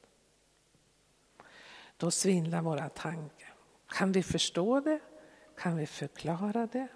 då 1.98 2.12
svindlar 2.12 2.62
våra 2.62 2.89
tankar. 2.89 3.53
Kan 3.88 4.12
vi 4.12 4.24
förstå 4.24 4.79
det? 4.79 5.00
Kan 5.57 5.77
vi 5.77 5.86
förklara 5.86 6.67
det? 6.67 6.88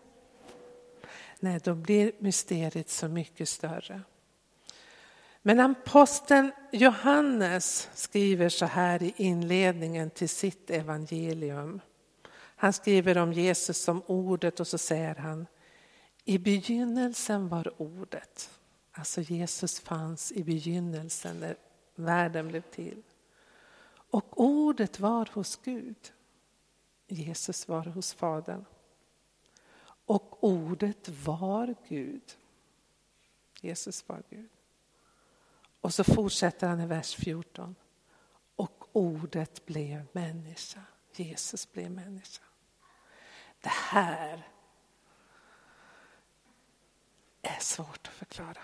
Nej, 1.39 1.59
då 1.63 1.75
blir 1.75 2.11
mysteriet 2.19 2.89
så 2.89 3.07
mycket 3.07 3.49
större. 3.49 4.01
Men 5.41 5.59
aposteln 5.59 6.51
Johannes 6.71 7.89
skriver 7.93 8.49
så 8.49 8.65
här 8.65 9.03
i 9.03 9.13
inledningen 9.17 10.09
till 10.09 10.29
sitt 10.29 10.69
evangelium. 10.69 11.81
Han 12.59 12.73
skriver 12.73 13.17
om 13.17 13.33
Jesus 13.33 13.77
som 13.77 14.01
ordet 14.05 14.59
och 14.59 14.67
så 14.67 14.77
säger 14.77 15.15
han 15.15 15.47
i 16.25 16.37
begynnelsen 16.37 17.49
var 17.49 17.81
ordet. 17.81 18.59
Alltså 18.91 19.21
Jesus 19.21 19.79
fanns 19.79 20.31
i 20.31 20.43
begynnelsen 20.43 21.39
när 21.39 21.55
världen 21.95 22.47
blev 22.47 22.61
till. 22.61 23.03
Och 24.09 24.41
ordet 24.41 24.99
var 24.99 25.29
hos 25.33 25.55
Gud. 25.55 26.13
Jesus 27.07 27.67
var 27.67 27.85
hos 27.85 28.13
Fadern. 28.13 28.65
Och 30.05 30.43
ordet 30.43 31.09
var 31.09 31.75
Gud. 31.87 32.37
Jesus 33.61 34.09
var 34.09 34.23
Gud. 34.29 34.49
Och 35.81 35.93
så 35.93 36.03
fortsätter 36.03 36.67
han 36.67 36.81
i 36.81 36.85
vers 36.85 37.15
14. 37.15 37.75
Och 38.55 38.89
ordet 38.91 39.65
blev 39.65 40.05
människa. 40.11 40.81
Jesus 41.15 41.71
blev 41.71 41.91
människa. 41.91 42.43
Det 43.61 43.69
här 43.69 44.47
är 47.41 47.59
svårt 47.59 48.07
att 48.07 48.13
förklara. 48.13 48.61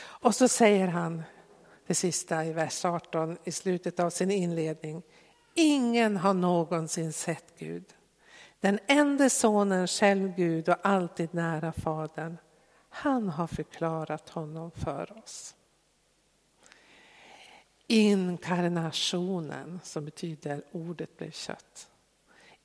Och 0.00 0.34
så 0.34 0.48
säger 0.48 0.88
han 0.88 1.22
det 1.86 1.94
sista 1.94 2.44
i 2.44 2.52
vers 2.52 2.84
18 2.84 3.38
i 3.44 3.52
slutet 3.52 4.00
av 4.00 4.10
sin 4.10 4.30
inledning. 4.30 5.02
Ingen 5.54 6.16
har 6.16 6.34
någonsin 6.34 7.12
sett 7.12 7.58
Gud. 7.58 7.94
Den 8.60 8.78
enda 8.86 9.30
sonen, 9.30 9.86
själv 9.86 10.34
Gud 10.34 10.68
och 10.68 10.76
alltid 10.82 11.34
nära 11.34 11.72
Fadern, 11.72 12.38
han 12.88 13.28
har 13.28 13.46
förklarat 13.46 14.28
honom 14.28 14.70
för 14.70 15.18
oss. 15.18 15.54
Inkarnationen, 17.86 19.80
som 19.84 20.04
betyder 20.04 20.62
ordet 20.72 21.16
blev 21.16 21.30
kött. 21.30 21.88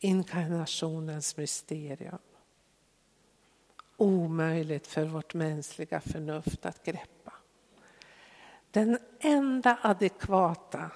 Inkarnationens 0.03 1.37
mysterium. 1.37 2.17
Omöjligt 3.97 4.87
för 4.87 5.05
vårt 5.05 5.33
mänskliga 5.33 6.01
förnuft 6.01 6.65
att 6.65 6.83
greppa. 6.83 7.33
Den 8.71 8.97
enda 9.19 9.79
adekvata 9.81 10.91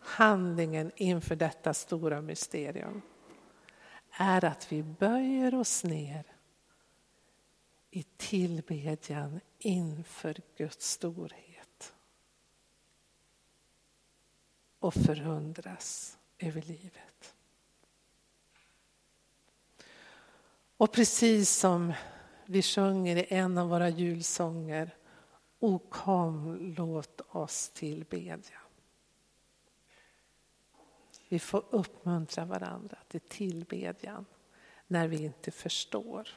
handlingen 0.00 0.92
inför 0.96 1.36
detta 1.36 1.74
stora 1.74 2.20
mysterium 2.20 3.02
är 4.10 4.44
att 4.44 4.72
vi 4.72 4.82
böjer 4.82 5.54
oss 5.54 5.84
ner 5.84 6.24
i 7.90 8.02
tillbedjan 8.02 9.40
inför 9.58 10.36
Guds 10.56 10.90
storhet 10.90 11.94
och 14.78 14.94
förundras 14.94 16.18
över 16.38 16.62
livet. 16.62 17.09
Och 20.80 20.92
precis 20.92 21.50
som 21.50 21.92
vi 22.46 22.62
sjunger 22.62 23.16
i 23.16 23.26
en 23.28 23.58
av 23.58 23.68
våra 23.68 23.88
julsånger 23.88 24.96
O 25.58 25.78
kom, 25.78 26.56
låt 26.76 27.20
oss 27.28 27.68
tillbedja. 27.68 28.60
Vi 31.28 31.38
får 31.38 31.64
uppmuntra 31.70 32.44
varandra 32.44 32.98
till 33.08 33.20
tillbedjan 33.20 34.26
när 34.86 35.08
vi 35.08 35.24
inte 35.24 35.50
förstår. 35.50 36.28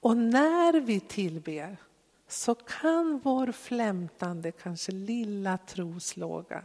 Och 0.00 0.16
när 0.16 0.80
vi 0.80 1.00
tillber 1.00 1.76
så 2.28 2.54
kan 2.54 3.20
vår 3.24 3.52
flämtande, 3.52 4.52
kanske 4.52 4.92
lilla 4.92 5.58
troslåga 5.58 6.64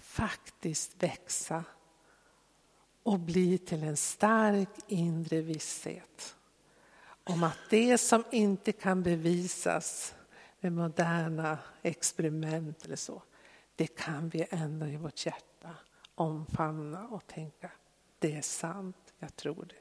faktiskt 0.00 1.02
växa 1.02 1.64
och 3.04 3.20
bli 3.20 3.58
till 3.58 3.82
en 3.82 3.96
stark 3.96 4.68
inre 4.86 5.40
visshet 5.40 6.36
om 7.24 7.42
att 7.42 7.58
det 7.70 7.98
som 7.98 8.24
inte 8.30 8.72
kan 8.72 9.02
bevisas 9.02 10.14
med 10.60 10.72
moderna 10.72 11.58
experiment 11.82 12.84
eller 12.84 12.96
så, 12.96 13.22
det 13.76 13.86
kan 13.86 14.28
vi 14.28 14.46
ändå 14.50 14.86
i 14.86 14.96
vårt 14.96 15.26
hjärta 15.26 15.70
omfamna 16.14 17.08
och 17.08 17.26
tänka, 17.26 17.70
det 18.18 18.36
är 18.36 18.42
sant, 18.42 19.14
jag 19.18 19.36
tror 19.36 19.64
det. 19.68 19.74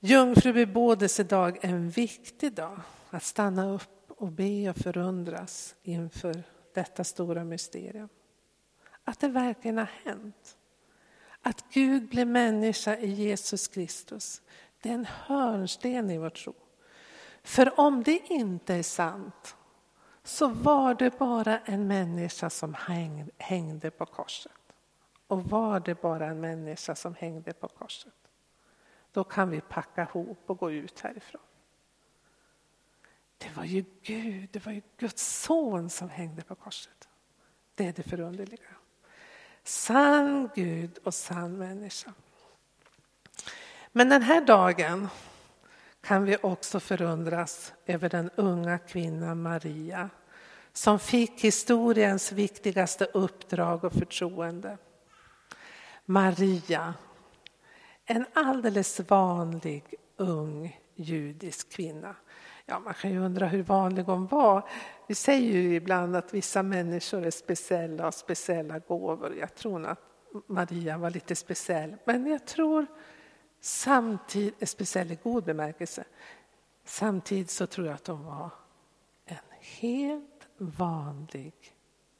Jungfrubebådelsedag 0.00 1.64
är 1.64 1.68
en 1.68 1.90
viktig 1.90 2.52
dag 2.52 2.80
att 3.10 3.22
stanna 3.22 3.70
upp 3.70 4.10
och 4.10 4.32
be 4.32 4.70
och 4.70 4.76
förundras 4.76 5.74
inför 5.82 6.42
detta 6.74 7.04
stora 7.04 7.44
mysterium. 7.44 8.08
Att 9.04 9.20
det 9.20 9.28
verkligen 9.28 9.78
har 9.78 9.90
hänt. 10.04 10.56
Att 11.42 11.64
Gud 11.72 12.08
blev 12.08 12.26
människa 12.26 12.96
i 12.96 13.08
Jesus 13.08 13.68
Kristus, 13.68 14.42
det 14.80 14.88
är 14.88 14.94
en 14.94 15.06
hörnsten 15.06 16.10
i 16.10 16.18
vår 16.18 16.30
tro. 16.30 16.54
För 17.42 17.80
om 17.80 18.02
det 18.02 18.18
inte 18.26 18.74
är 18.74 18.82
sant 18.82 19.56
så 20.22 20.48
var 20.48 20.94
det 20.94 21.18
bara 21.18 21.58
en 21.58 21.86
människa 21.86 22.50
som 22.50 22.76
hängde 23.38 23.90
på 23.90 24.06
korset. 24.06 24.52
Och 25.26 25.44
var 25.44 25.80
det 25.80 26.02
bara 26.02 26.26
en 26.26 26.40
människa 26.40 26.94
som 26.94 27.14
hängde 27.14 27.52
på 27.52 27.68
korset, 27.68 28.14
då 29.12 29.24
kan 29.24 29.50
vi 29.50 29.60
packa 29.60 30.02
ihop 30.02 30.38
och 30.46 30.58
gå 30.58 30.70
ut 30.70 31.00
härifrån. 31.00 31.42
Det 33.38 33.56
var 33.56 33.64
ju 33.64 33.84
Gud, 34.02 34.48
det 34.52 34.66
var 34.66 34.72
ju 34.72 34.82
Guds 34.96 35.42
son 35.42 35.90
som 35.90 36.08
hängde 36.08 36.42
på 36.42 36.54
korset. 36.54 37.08
Det 37.74 37.86
är 37.86 37.92
det 37.92 38.02
förunderliga. 38.02 38.79
Sann 39.64 40.50
Gud 40.54 40.98
och 41.04 41.14
sann 41.14 41.58
människa. 41.58 42.12
Men 43.92 44.08
den 44.08 44.22
här 44.22 44.40
dagen 44.40 45.08
kan 46.00 46.24
vi 46.24 46.36
också 46.42 46.80
förundras 46.80 47.72
över 47.86 48.08
den 48.08 48.30
unga 48.36 48.78
kvinnan 48.78 49.42
Maria 49.42 50.10
som 50.72 50.98
fick 50.98 51.44
historiens 51.44 52.32
viktigaste 52.32 53.04
uppdrag 53.04 53.84
och 53.84 53.92
förtroende. 53.92 54.78
Maria, 56.04 56.94
en 58.04 58.26
alldeles 58.34 59.00
vanlig 59.00 59.94
ung 60.16 60.80
judisk 60.94 61.72
kvinna. 61.72 62.14
Ja, 62.70 62.78
man 62.78 62.94
kan 62.94 63.10
ju 63.10 63.18
undra 63.18 63.46
hur 63.46 63.62
vanlig 63.62 64.02
hon 64.02 64.26
var. 64.26 64.68
Vi 65.06 65.14
säger 65.14 65.52
ju 65.52 65.74
ibland 65.74 66.16
att 66.16 66.34
vissa 66.34 66.62
människor 66.62 67.26
är 67.26 67.30
speciella 67.30 68.06
och 68.06 68.14
speciella 68.14 68.78
gåvor. 68.78 69.34
Jag 69.40 69.54
tror 69.54 69.86
att 69.86 70.00
Maria 70.46 70.98
var 70.98 71.10
lite 71.10 71.36
speciell, 71.36 71.96
men 72.04 72.26
jag 72.26 72.46
tror 72.46 72.86
samtidigt, 73.60 74.68
speciell 74.68 75.12
i 75.12 75.18
god 75.22 75.44
bemärkelse, 75.44 76.04
samtidigt 76.84 77.50
så 77.50 77.66
tror 77.66 77.86
jag 77.86 77.94
att 77.94 78.06
hon 78.06 78.24
var 78.24 78.50
en 79.24 79.36
helt 79.60 80.48
vanlig 80.58 81.54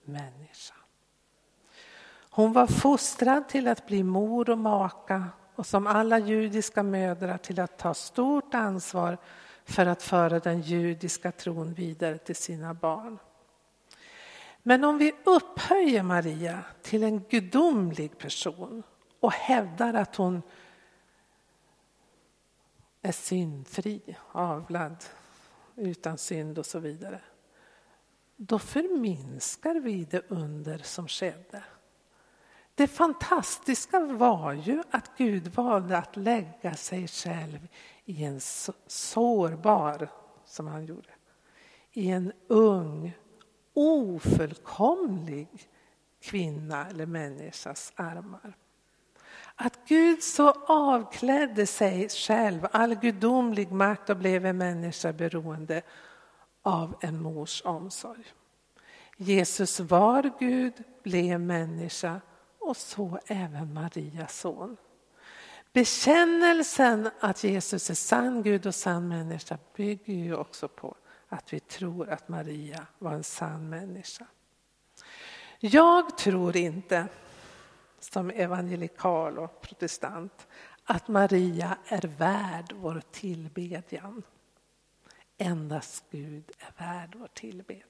människa. 0.05 0.75
Hon 2.31 2.53
var 2.53 2.67
fostrad 2.67 3.49
till 3.49 3.69
att 3.69 3.87
bli 3.87 4.03
mor 4.03 4.51
och 4.51 4.59
maka 4.59 5.25
och 5.55 5.67
som 5.67 5.87
alla 5.87 6.19
judiska 6.19 6.83
mödrar 6.83 7.39
till 7.39 7.61
att 7.61 7.79
ta 7.79 7.95
stort 7.95 8.55
ansvar 8.55 9.19
för 9.71 9.87
att 9.87 10.03
föra 10.03 10.39
den 10.39 10.61
judiska 10.61 11.33
tron 11.33 11.75
vidare 11.75 12.19
till 12.19 12.37
sina 12.37 12.75
barn. 12.75 13.19
Men 14.63 14.85
om 14.85 14.99
vi 14.99 15.13
upphöjer 15.25 16.03
Maria 16.03 16.65
till 16.83 17.03
en 17.03 17.21
gudomlig 17.21 18.19
person 18.19 18.83
och 19.21 19.33
hävdar 19.33 19.95
att 19.95 20.17
hon 20.17 20.43
är 23.03 23.13
syndfri, 23.13 24.17
avlad, 24.33 25.05
utan 25.77 26.19
synd 26.19 26.59
och 26.59 26.67
så 26.67 26.79
vidare. 26.79 27.21
Då 28.37 28.59
förminskar 28.59 29.75
vi 29.75 30.05
det 30.05 30.23
under 30.29 30.79
som 30.79 31.09
skedde. 31.09 31.65
Det 32.75 32.87
fantastiska 32.87 34.01
var 34.01 34.53
ju 34.53 34.83
att 34.91 35.11
Gud 35.17 35.55
valde 35.55 35.99
att 35.99 36.17
lägga 36.17 36.75
sig 36.75 37.09
själv 37.09 37.69
i 38.05 38.25
en 38.25 38.41
sårbar, 38.87 40.09
som 40.45 40.67
han 40.67 40.87
gjorde, 40.87 41.09
i 41.93 42.11
en 42.11 42.33
ung, 42.49 43.13
ofullkomlig 43.75 45.49
kvinna 46.23 46.87
eller 46.87 47.07
människas 47.07 47.93
armar. 47.97 48.57
Att 49.55 49.79
Gud 49.89 50.23
så 50.23 50.51
avklädde 50.67 51.67
sig 51.67 52.09
själv 52.09 52.67
all 52.73 52.95
gudomlig 52.95 53.73
makt 53.73 54.11
och 54.11 54.17
blev 54.17 54.47
en 54.47 54.59
människa 54.59 55.13
beroende 55.13 55.83
av 56.63 56.97
en 57.01 57.23
mors 57.23 57.63
omsorg. 57.65 58.25
Jesus 59.17 59.81
var 59.81 60.33
Gud, 60.39 60.73
blev 61.03 61.41
människa 61.41 62.21
och 62.59 62.77
så 62.77 63.19
även 63.27 63.75
Marias 63.75 64.39
son. 64.39 64.77
Bekännelsen 65.73 67.11
att 67.21 67.45
Jesus 67.45 67.91
är 67.91 67.95
sann 67.95 68.43
Gud 68.43 68.67
och 68.67 68.75
sann 68.75 69.09
människa 69.09 69.59
bygger 69.77 70.15
ju 70.15 70.37
också 70.37 70.69
på 70.69 70.97
att 71.29 71.53
vi 71.53 71.61
tror 71.61 72.09
att 72.09 72.29
Maria 72.29 72.87
var 72.99 73.13
en 73.13 73.25
sann 73.25 73.69
människa. 73.69 74.27
Jag 75.59 76.19
tror 76.19 76.57
inte, 76.57 77.07
som 77.99 78.31
evangelikal 78.31 79.39
och 79.39 79.61
protestant, 79.61 80.47
att 80.85 81.09
Maria 81.09 81.77
är 81.87 82.03
värd 82.19 82.73
vår 82.77 83.03
tillbedjan. 83.11 84.23
Endast 85.39 86.05
Gud 86.11 86.51
är 86.59 86.85
värd 86.85 87.15
vår 87.19 87.29
tillbedjan. 87.35 87.87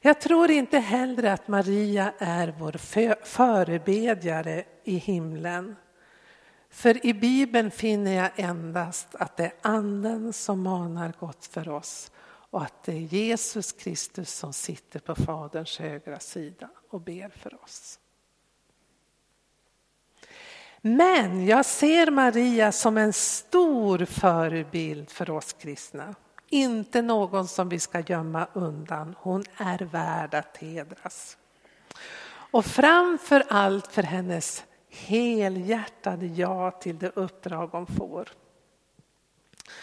Jag 0.00 0.20
tror 0.20 0.50
inte 0.50 0.78
heller 0.78 1.24
att 1.24 1.48
Maria 1.48 2.12
är 2.18 2.54
vår 2.58 2.76
förebedjare 3.24 4.64
i 4.84 4.96
himlen. 4.96 5.76
För 6.70 7.06
i 7.06 7.14
Bibeln 7.14 7.70
finner 7.70 8.12
jag 8.12 8.30
endast 8.36 9.14
att 9.14 9.36
det 9.36 9.44
är 9.44 9.52
Anden 9.62 10.32
som 10.32 10.62
manar 10.62 11.12
gott 11.20 11.46
för 11.46 11.68
oss 11.68 12.10
och 12.50 12.62
att 12.62 12.82
det 12.82 12.92
är 12.92 13.00
Jesus 13.00 13.72
Kristus 13.72 14.34
som 14.34 14.52
sitter 14.52 15.00
på 15.00 15.14
Faderns 15.14 15.78
högra 15.78 16.18
sida 16.18 16.68
och 16.90 17.00
ber 17.00 17.28
för 17.28 17.62
oss. 17.64 17.98
Men 20.80 21.46
jag 21.46 21.66
ser 21.66 22.10
Maria 22.10 22.72
som 22.72 22.98
en 22.98 23.12
stor 23.12 24.04
förebild 24.04 25.10
för 25.10 25.30
oss 25.30 25.52
kristna. 25.52 26.14
Inte 26.48 27.02
någon 27.02 27.48
som 27.48 27.68
vi 27.68 27.78
ska 27.78 28.00
gömma 28.00 28.46
undan. 28.52 29.14
Hon 29.18 29.44
är 29.56 29.78
värd 29.78 30.34
att 30.34 30.56
hedras. 30.56 31.36
Och 32.50 32.64
framför 32.64 33.44
allt 33.48 33.92
för 33.92 34.02
hennes 34.02 34.64
helhjärtade 34.90 36.26
ja 36.26 36.70
till 36.70 36.98
det 36.98 37.12
uppdrag 37.14 37.66
hon 37.66 37.86
får. 37.86 38.28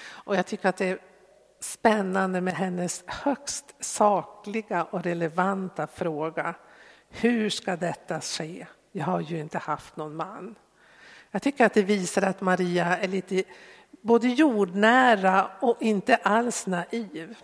Och 0.10 0.36
jag 0.36 0.46
tycker 0.46 0.70
att 0.70 0.78
det 0.78 0.90
är 0.90 1.00
spännande 1.60 2.42
med 2.42 2.54
hennes 2.54 3.04
högst 3.08 3.76
sakliga 3.80 4.84
och 4.84 5.04
relevanta 5.04 5.88
fråga. 5.88 6.56
Hur 7.10 7.50
ska 7.50 7.76
detta 7.76 8.22
ske? 8.22 8.68
Jag 8.92 9.06
har 9.06 9.20
ju 9.20 9.40
inte 9.40 9.58
haft 9.58 9.98
någon 9.98 10.16
man. 10.16 10.56
Jag 11.32 11.42
tycker 11.42 11.66
att 11.66 11.74
det 11.74 11.84
visar 11.84 12.22
att 12.22 12.42
Maria 12.42 12.98
är 12.98 13.08
lite 13.08 13.44
både 14.02 14.28
jordnära 14.28 15.52
och 15.60 15.82
inte 15.82 16.16
alls 16.16 16.68
naiv. 16.68 17.38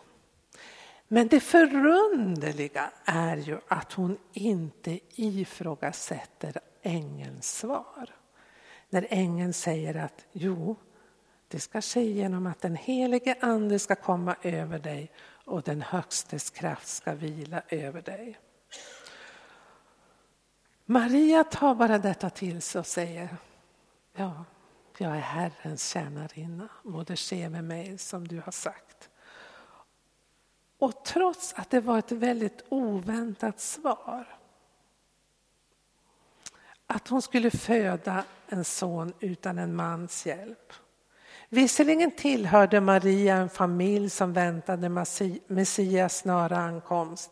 Men 1.07 1.27
det 1.27 1.39
förunderliga 1.39 2.91
är 3.05 3.37
ju 3.37 3.59
att 3.67 3.93
hon 3.93 4.17
inte 4.33 4.99
ifrågasätter 5.15 6.57
ängelns 6.83 7.57
svar. 7.57 8.09
När 8.89 9.07
ängeln 9.09 9.53
säger 9.53 9.95
att 9.95 10.25
jo, 10.31 10.75
det 11.47 11.59
ska 11.59 11.81
ske 11.81 12.01
genom 12.01 12.47
att 12.47 12.61
den 12.61 12.75
helige 12.75 13.35
ande 13.39 13.79
ska 13.79 13.95
komma 13.95 14.35
över 14.41 14.79
dig 14.79 15.11
och 15.45 15.61
den 15.61 15.81
högstes 15.81 16.49
kraft 16.49 16.87
ska 16.87 17.13
vila 17.13 17.61
över 17.69 18.01
dig. 18.01 18.39
Maria 20.85 21.43
tar 21.43 21.75
bara 21.75 21.97
detta 21.97 22.29
till 22.29 22.61
sig 22.61 22.79
och 22.79 22.87
säger 22.87 23.37
ja, 24.15 24.45
jag 24.97 25.15
är 25.15 25.19
Herrens 25.19 25.89
tjänarinna, 25.89 26.69
må 26.83 27.03
det 27.03 27.15
ske 27.15 27.49
med 27.49 27.63
mig 27.63 27.97
som 27.97 28.27
du 28.27 28.39
har 28.39 28.51
sagt. 28.51 29.09
Och 30.77 31.05
trots 31.05 31.53
att 31.53 31.69
det 31.69 31.81
var 31.81 31.99
ett 31.99 32.11
väldigt 32.11 32.63
oväntat 32.69 33.59
svar 33.59 34.37
att 36.93 37.07
hon 37.07 37.21
skulle 37.21 37.51
föda 37.51 38.23
en 38.47 38.63
son 38.63 39.13
utan 39.19 39.57
en 39.57 39.75
mans 39.75 40.25
hjälp. 40.25 40.73
Visserligen 41.49 42.11
tillhörde 42.11 42.81
Maria 42.81 43.35
en 43.35 43.49
familj 43.49 44.09
som 44.09 44.33
väntade 44.33 44.89
Messias 45.47 46.17
snara 46.17 46.57
ankomst. 46.57 47.31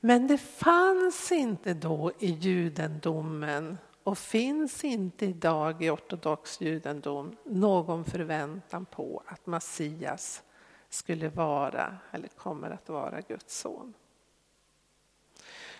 Men 0.00 0.26
det 0.26 0.38
fanns 0.38 1.32
inte 1.32 1.74
då 1.74 2.12
i 2.18 2.30
judendomen 2.30 3.78
och 4.02 4.18
finns 4.18 4.84
inte 4.84 5.26
idag 5.26 5.82
i 5.82 5.90
ortodox 5.90 6.60
judendom 6.60 7.36
någon 7.44 8.04
förväntan 8.04 8.86
på 8.86 9.22
att 9.26 9.46
Messias 9.46 10.42
skulle 10.88 11.28
vara 11.28 11.96
eller 12.10 12.28
kommer 12.28 12.70
att 12.70 12.88
vara 12.88 13.20
Guds 13.20 13.58
son. 13.58 13.94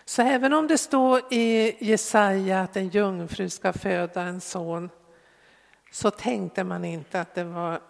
Så 0.09 0.21
även 0.21 0.53
om 0.53 0.67
det 0.67 0.77
står 0.77 1.33
i 1.33 1.75
Jesaja 1.85 2.61
att 2.61 2.77
en 2.77 2.87
jungfru 2.89 3.49
ska 3.49 3.73
föda 3.73 4.21
en 4.21 4.41
son 4.41 4.89
så 5.91 6.11
tänkte 6.11 6.63
man 6.63 6.85
inte 6.85 7.21
att, 7.21 7.35
det 7.35 7.43
var, 7.43 7.81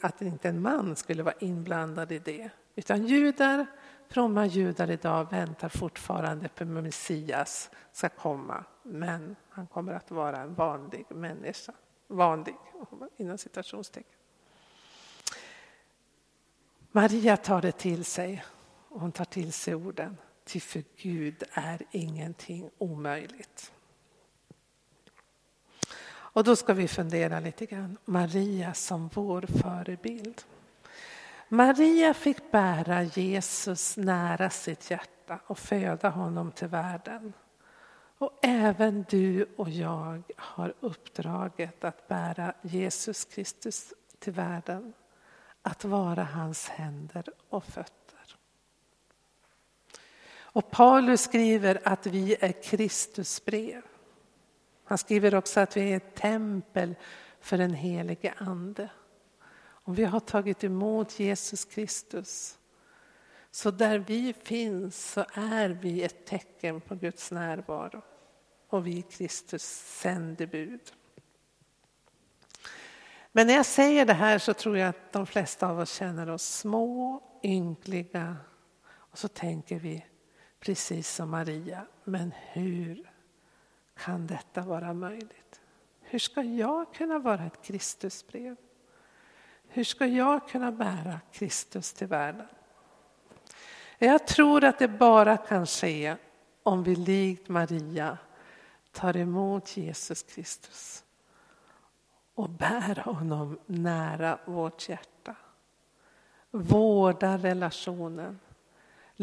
att 0.00 0.22
inte 0.22 0.48
en 0.48 0.62
man 0.62 0.96
skulle 0.96 1.22
vara 1.22 1.34
inblandad 1.40 2.12
i 2.12 2.18
det. 2.18 2.50
Utan 2.74 3.06
judar, 3.06 3.66
fromma 4.08 4.46
judar 4.46 4.90
idag 4.90 5.30
väntar 5.30 5.68
fortfarande 5.68 6.48
på 6.48 6.64
Messias 6.64 7.70
ska 7.92 8.08
komma. 8.08 8.64
Men 8.82 9.36
han 9.48 9.66
kommer 9.66 9.92
att 9.92 10.10
vara 10.10 10.36
en 10.36 10.54
vanlig 10.54 11.06
människa. 11.08 11.72
Vanlig 12.06 12.56
inom 13.16 13.38
citationstecken. 13.38 14.18
Maria 16.92 17.36
tar 17.36 17.62
det 17.62 17.72
till 17.72 18.04
sig 18.04 18.44
hon 18.88 19.12
tar 19.12 19.24
till 19.24 19.52
sig 19.52 19.74
orden. 19.74 20.16
Ty 20.52 20.60
för 20.60 20.84
Gud 20.96 21.42
är 21.52 21.82
ingenting 21.90 22.70
omöjligt. 22.78 23.72
Och 26.08 26.44
då 26.44 26.56
ska 26.56 26.74
vi 26.74 26.88
fundera 26.88 27.40
lite 27.40 27.66
grann. 27.66 27.98
Maria 28.04 28.74
som 28.74 29.10
vår 29.14 29.42
förebild. 29.42 30.42
Maria 31.48 32.14
fick 32.14 32.50
bära 32.50 33.02
Jesus 33.02 33.96
nära 33.96 34.50
sitt 34.50 34.90
hjärta 34.90 35.40
och 35.46 35.58
föda 35.58 36.08
honom 36.08 36.52
till 36.52 36.68
världen. 36.68 37.32
Och 38.18 38.38
även 38.42 39.04
du 39.08 39.46
och 39.56 39.70
jag 39.70 40.22
har 40.36 40.74
uppdraget 40.80 41.84
att 41.84 42.08
bära 42.08 42.54
Jesus 42.62 43.24
Kristus 43.24 43.92
till 44.18 44.32
världen. 44.32 44.92
Att 45.62 45.84
vara 45.84 46.24
hans 46.24 46.68
händer 46.68 47.24
och 47.48 47.64
fötter. 47.64 48.01
Och 50.52 50.70
Paulus 50.70 51.22
skriver 51.22 51.80
att 51.84 52.06
vi 52.06 52.36
är 52.40 52.62
Kristus 52.62 53.44
brev. 53.44 53.82
Han 54.84 54.98
skriver 54.98 55.34
också 55.34 55.60
att 55.60 55.76
vi 55.76 55.92
är 55.92 55.96
ett 55.96 56.14
tempel 56.14 56.94
för 57.40 57.58
den 57.58 57.74
helige 57.74 58.34
Ande. 58.38 58.90
Om 59.84 59.94
vi 59.94 60.04
har 60.04 60.20
tagit 60.20 60.64
emot 60.64 61.20
Jesus 61.20 61.64
Kristus 61.64 62.58
så 63.50 63.70
där 63.70 63.98
vi 63.98 64.32
finns 64.32 65.12
så 65.12 65.24
är 65.34 65.68
vi 65.68 66.02
ett 66.02 66.26
tecken 66.26 66.80
på 66.80 66.94
Guds 66.94 67.30
närvaro 67.30 68.02
och 68.68 68.86
vi 68.86 68.98
är 68.98 69.02
Kristus 69.02 69.62
sändebud. 70.00 70.80
Men 73.32 73.46
när 73.46 73.54
jag 73.54 73.66
säger 73.66 74.06
det 74.06 74.14
här 74.14 74.38
så 74.38 74.54
tror 74.54 74.78
jag 74.78 74.88
att 74.88 75.12
de 75.12 75.26
flesta 75.26 75.68
av 75.68 75.78
oss 75.78 75.92
känner 75.92 76.30
oss 76.30 76.42
små, 76.42 77.22
ynkliga 77.42 78.36
och 78.84 79.18
så 79.18 79.28
tänker 79.28 79.78
vi 79.78 80.04
precis 80.62 81.08
som 81.08 81.30
Maria, 81.30 81.86
men 82.04 82.32
hur 82.52 83.10
kan 83.94 84.26
detta 84.26 84.60
vara 84.60 84.92
möjligt? 84.94 85.60
Hur 86.00 86.18
ska 86.18 86.42
jag 86.42 86.94
kunna 86.94 87.18
vara 87.18 87.44
ett 87.44 87.62
Kristusbrev? 87.62 88.56
Hur 89.68 89.84
ska 89.84 90.06
jag 90.06 90.48
kunna 90.48 90.72
bära 90.72 91.20
Kristus 91.32 91.92
till 91.92 92.06
världen? 92.06 92.46
Jag 93.98 94.26
tror 94.26 94.64
att 94.64 94.78
det 94.78 94.88
bara 94.88 95.36
kan 95.36 95.66
ske 95.66 96.16
om 96.62 96.82
vi 96.82 96.96
likt 96.96 97.48
Maria 97.48 98.18
tar 98.92 99.16
emot 99.16 99.76
Jesus 99.76 100.22
Kristus 100.22 101.04
och 102.34 102.48
bär 102.50 103.02
honom 103.04 103.58
nära 103.66 104.38
vårt 104.44 104.88
hjärta. 104.88 105.34
Vårdar 106.50 107.38
relationen, 107.38 108.38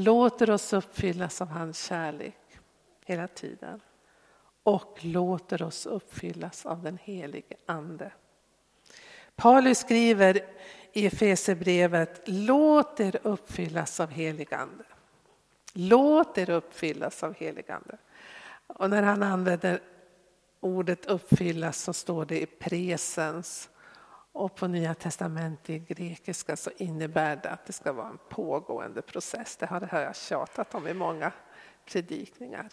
låter 0.04 0.50
oss 0.50 0.74
uppfyllas 0.74 1.42
av 1.42 1.48
hans 1.48 1.84
kärlek 1.84 2.38
hela 3.06 3.28
tiden 3.28 3.82
och 4.64 4.98
låter 5.02 5.64
oss 5.64 5.86
uppfyllas 5.86 6.66
av 6.66 6.84
den 6.84 6.98
helige 7.04 7.56
Ande. 7.66 8.12
Paulus 9.36 9.80
skriver 9.80 10.46
i 10.94 11.06
Efesierbrevet, 11.06 12.22
låt 12.26 13.00
er 13.00 13.20
uppfyllas 13.24 14.00
av 14.00 14.10
helig 14.10 14.54
Ande. 14.54 14.84
Låt 15.74 16.38
er 16.38 16.50
uppfyllas 16.50 17.24
av 17.24 17.34
helig 17.34 17.72
Ande. 17.72 17.98
Och 18.68 18.90
när 18.90 19.04
han 19.04 19.24
använder 19.24 19.82
ordet 20.60 21.06
uppfyllas 21.06 21.82
så 21.82 21.94
står 21.94 22.26
det 22.26 22.42
i 22.42 22.46
presens. 22.46 23.70
Och 24.32 24.56
på 24.56 24.68
Nya 24.68 24.94
testamentet 24.94 25.70
i 25.70 25.80
grekiska 25.80 26.56
så 26.56 26.72
innebär 26.78 27.36
det 27.36 27.50
att 27.50 27.66
det 27.66 27.74
ska 27.74 27.94
vara 27.94 28.08
en 28.08 28.20
pågående 28.30 29.02
process. 29.02 29.58
Det 29.58 29.66
har 29.66 30.00
jag 30.00 30.16
tjatat 30.16 30.76
om 30.76 30.88
i 30.88 30.94
många 30.94 31.32
predikningar. 31.86 32.70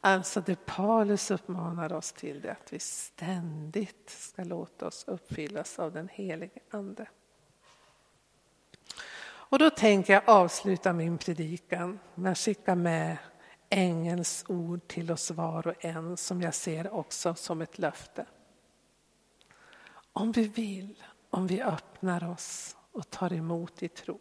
Alltså 0.00 0.40
det 0.40 0.66
Paulus 0.66 1.30
uppmanar 1.30 1.92
oss 1.92 2.12
till 2.12 2.40
det 2.40 2.52
att 2.52 2.72
vi 2.72 2.78
ständigt 2.78 4.10
ska 4.10 4.44
låta 4.44 4.86
oss 4.86 5.04
uppfyllas 5.06 5.78
av 5.78 5.92
den 5.92 6.08
helige 6.12 6.60
Ande. 6.70 7.06
Och 9.48 9.58
då 9.58 9.70
tänker 9.70 10.12
jag 10.12 10.22
avsluta 10.26 10.92
min 10.92 11.18
predikan 11.18 11.98
med 12.14 12.32
att 12.32 12.38
skicka 12.38 12.74
med 12.74 13.16
ängelns 13.70 14.44
ord 14.48 14.88
till 14.88 15.12
oss 15.12 15.30
var 15.30 15.66
och 15.66 15.84
en 15.84 16.16
som 16.16 16.42
jag 16.42 16.54
ser 16.54 16.94
också 16.94 17.34
som 17.34 17.60
ett 17.60 17.78
löfte. 17.78 18.26
Om 20.18 20.32
vi 20.32 20.48
vill, 20.48 21.04
om 21.30 21.46
vi 21.46 21.62
öppnar 21.62 22.30
oss 22.30 22.76
och 22.92 23.10
tar 23.10 23.32
emot 23.32 23.82
i 23.82 23.88
tro 23.88 24.20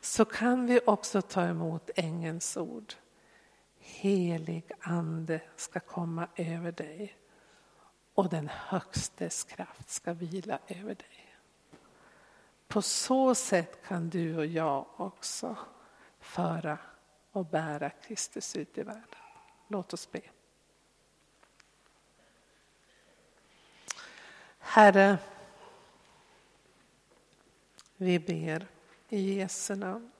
så 0.00 0.24
kan 0.24 0.66
vi 0.66 0.80
också 0.86 1.22
ta 1.22 1.42
emot 1.42 1.90
ängelns 1.96 2.56
ord. 2.56 2.94
Helig 3.78 4.70
ande 4.80 5.40
ska 5.56 5.80
komma 5.80 6.28
över 6.36 6.72
dig 6.72 7.16
och 8.14 8.28
den 8.28 8.48
högstes 8.48 9.44
kraft 9.44 9.90
ska 9.90 10.12
vila 10.12 10.58
över 10.66 10.94
dig. 10.94 11.36
På 12.68 12.82
så 12.82 13.34
sätt 13.34 13.86
kan 13.86 14.10
du 14.10 14.36
och 14.36 14.46
jag 14.46 14.86
också 14.96 15.56
föra 16.20 16.78
och 17.30 17.46
bära 17.46 17.90
Kristus 17.90 18.56
ut 18.56 18.78
i 18.78 18.82
världen. 18.82 19.04
Låt 19.68 19.92
oss 19.92 20.12
be. 20.12 20.20
Herre, 24.62 25.18
vi 27.96 28.18
ber 28.18 28.66
i 29.08 29.34
Jesu 29.34 29.74
namn. 29.74 30.10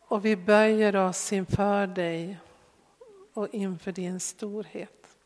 Och 0.00 0.24
vi 0.24 0.36
böjer 0.36 0.96
oss 0.96 1.32
inför 1.32 1.86
dig 1.86 2.38
och 3.32 3.48
inför 3.54 3.92
din 3.92 4.20
storhet. 4.20 5.16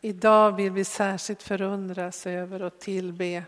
Idag 0.00 0.56
vill 0.56 0.72
vi 0.72 0.84
särskilt 0.84 1.42
förundras 1.42 2.26
över 2.26 2.62
och 2.62 2.78
tillbe 2.78 3.44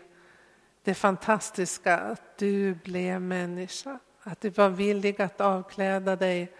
det 0.83 0.93
fantastiska 0.93 1.97
att 1.97 2.37
du 2.37 2.73
blev 2.73 3.21
människa, 3.21 3.99
att 4.19 4.41
du 4.41 4.49
var 4.49 4.69
villig 4.69 5.21
att 5.21 5.41
avkläda 5.41 6.15
dig 6.15 6.51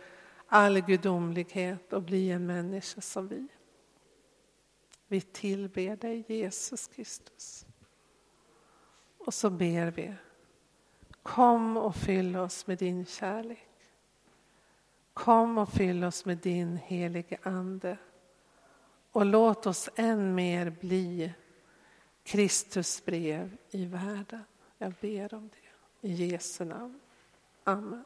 all 0.54 0.82
gudomlighet 0.82 1.94
och 1.94 2.04
bli 2.04 2.32
en 2.32 2.46
människa 2.46 3.02
som 3.02 3.28
vi. 3.28 3.48
Vi 5.08 5.22
tillber 5.22 5.96
dig 5.96 6.24
Jesus 6.28 6.88
Kristus. 6.88 7.66
Och 9.18 9.34
så 9.34 9.50
ber 9.50 9.92
vi, 9.92 10.14
kom 11.24 11.78
och 11.78 11.96
fyll 11.96 12.36
oss 12.36 12.68
med 12.68 12.78
din 12.78 13.06
kärlek. 13.06 13.70
Kom 15.14 15.58
och 15.58 15.70
fyll 15.70 16.04
oss 16.04 16.26
med 16.26 16.38
din 16.38 16.78
helige 16.78 17.38
Ande. 17.44 17.98
Och 19.12 19.26
låt 19.26 19.66
oss 19.66 19.90
än 19.96 20.36
mer 20.36 20.70
bli 20.70 21.34
Kristus 22.24 23.06
brev 23.06 23.58
i 23.70 23.86
världen. 23.86 24.44
Jag 24.78 24.94
ber 25.02 25.34
om 25.34 25.50
det. 25.50 26.08
I 26.08 26.14
Jesu 26.14 26.66
namn. 26.66 27.00
Amen. 27.64 28.04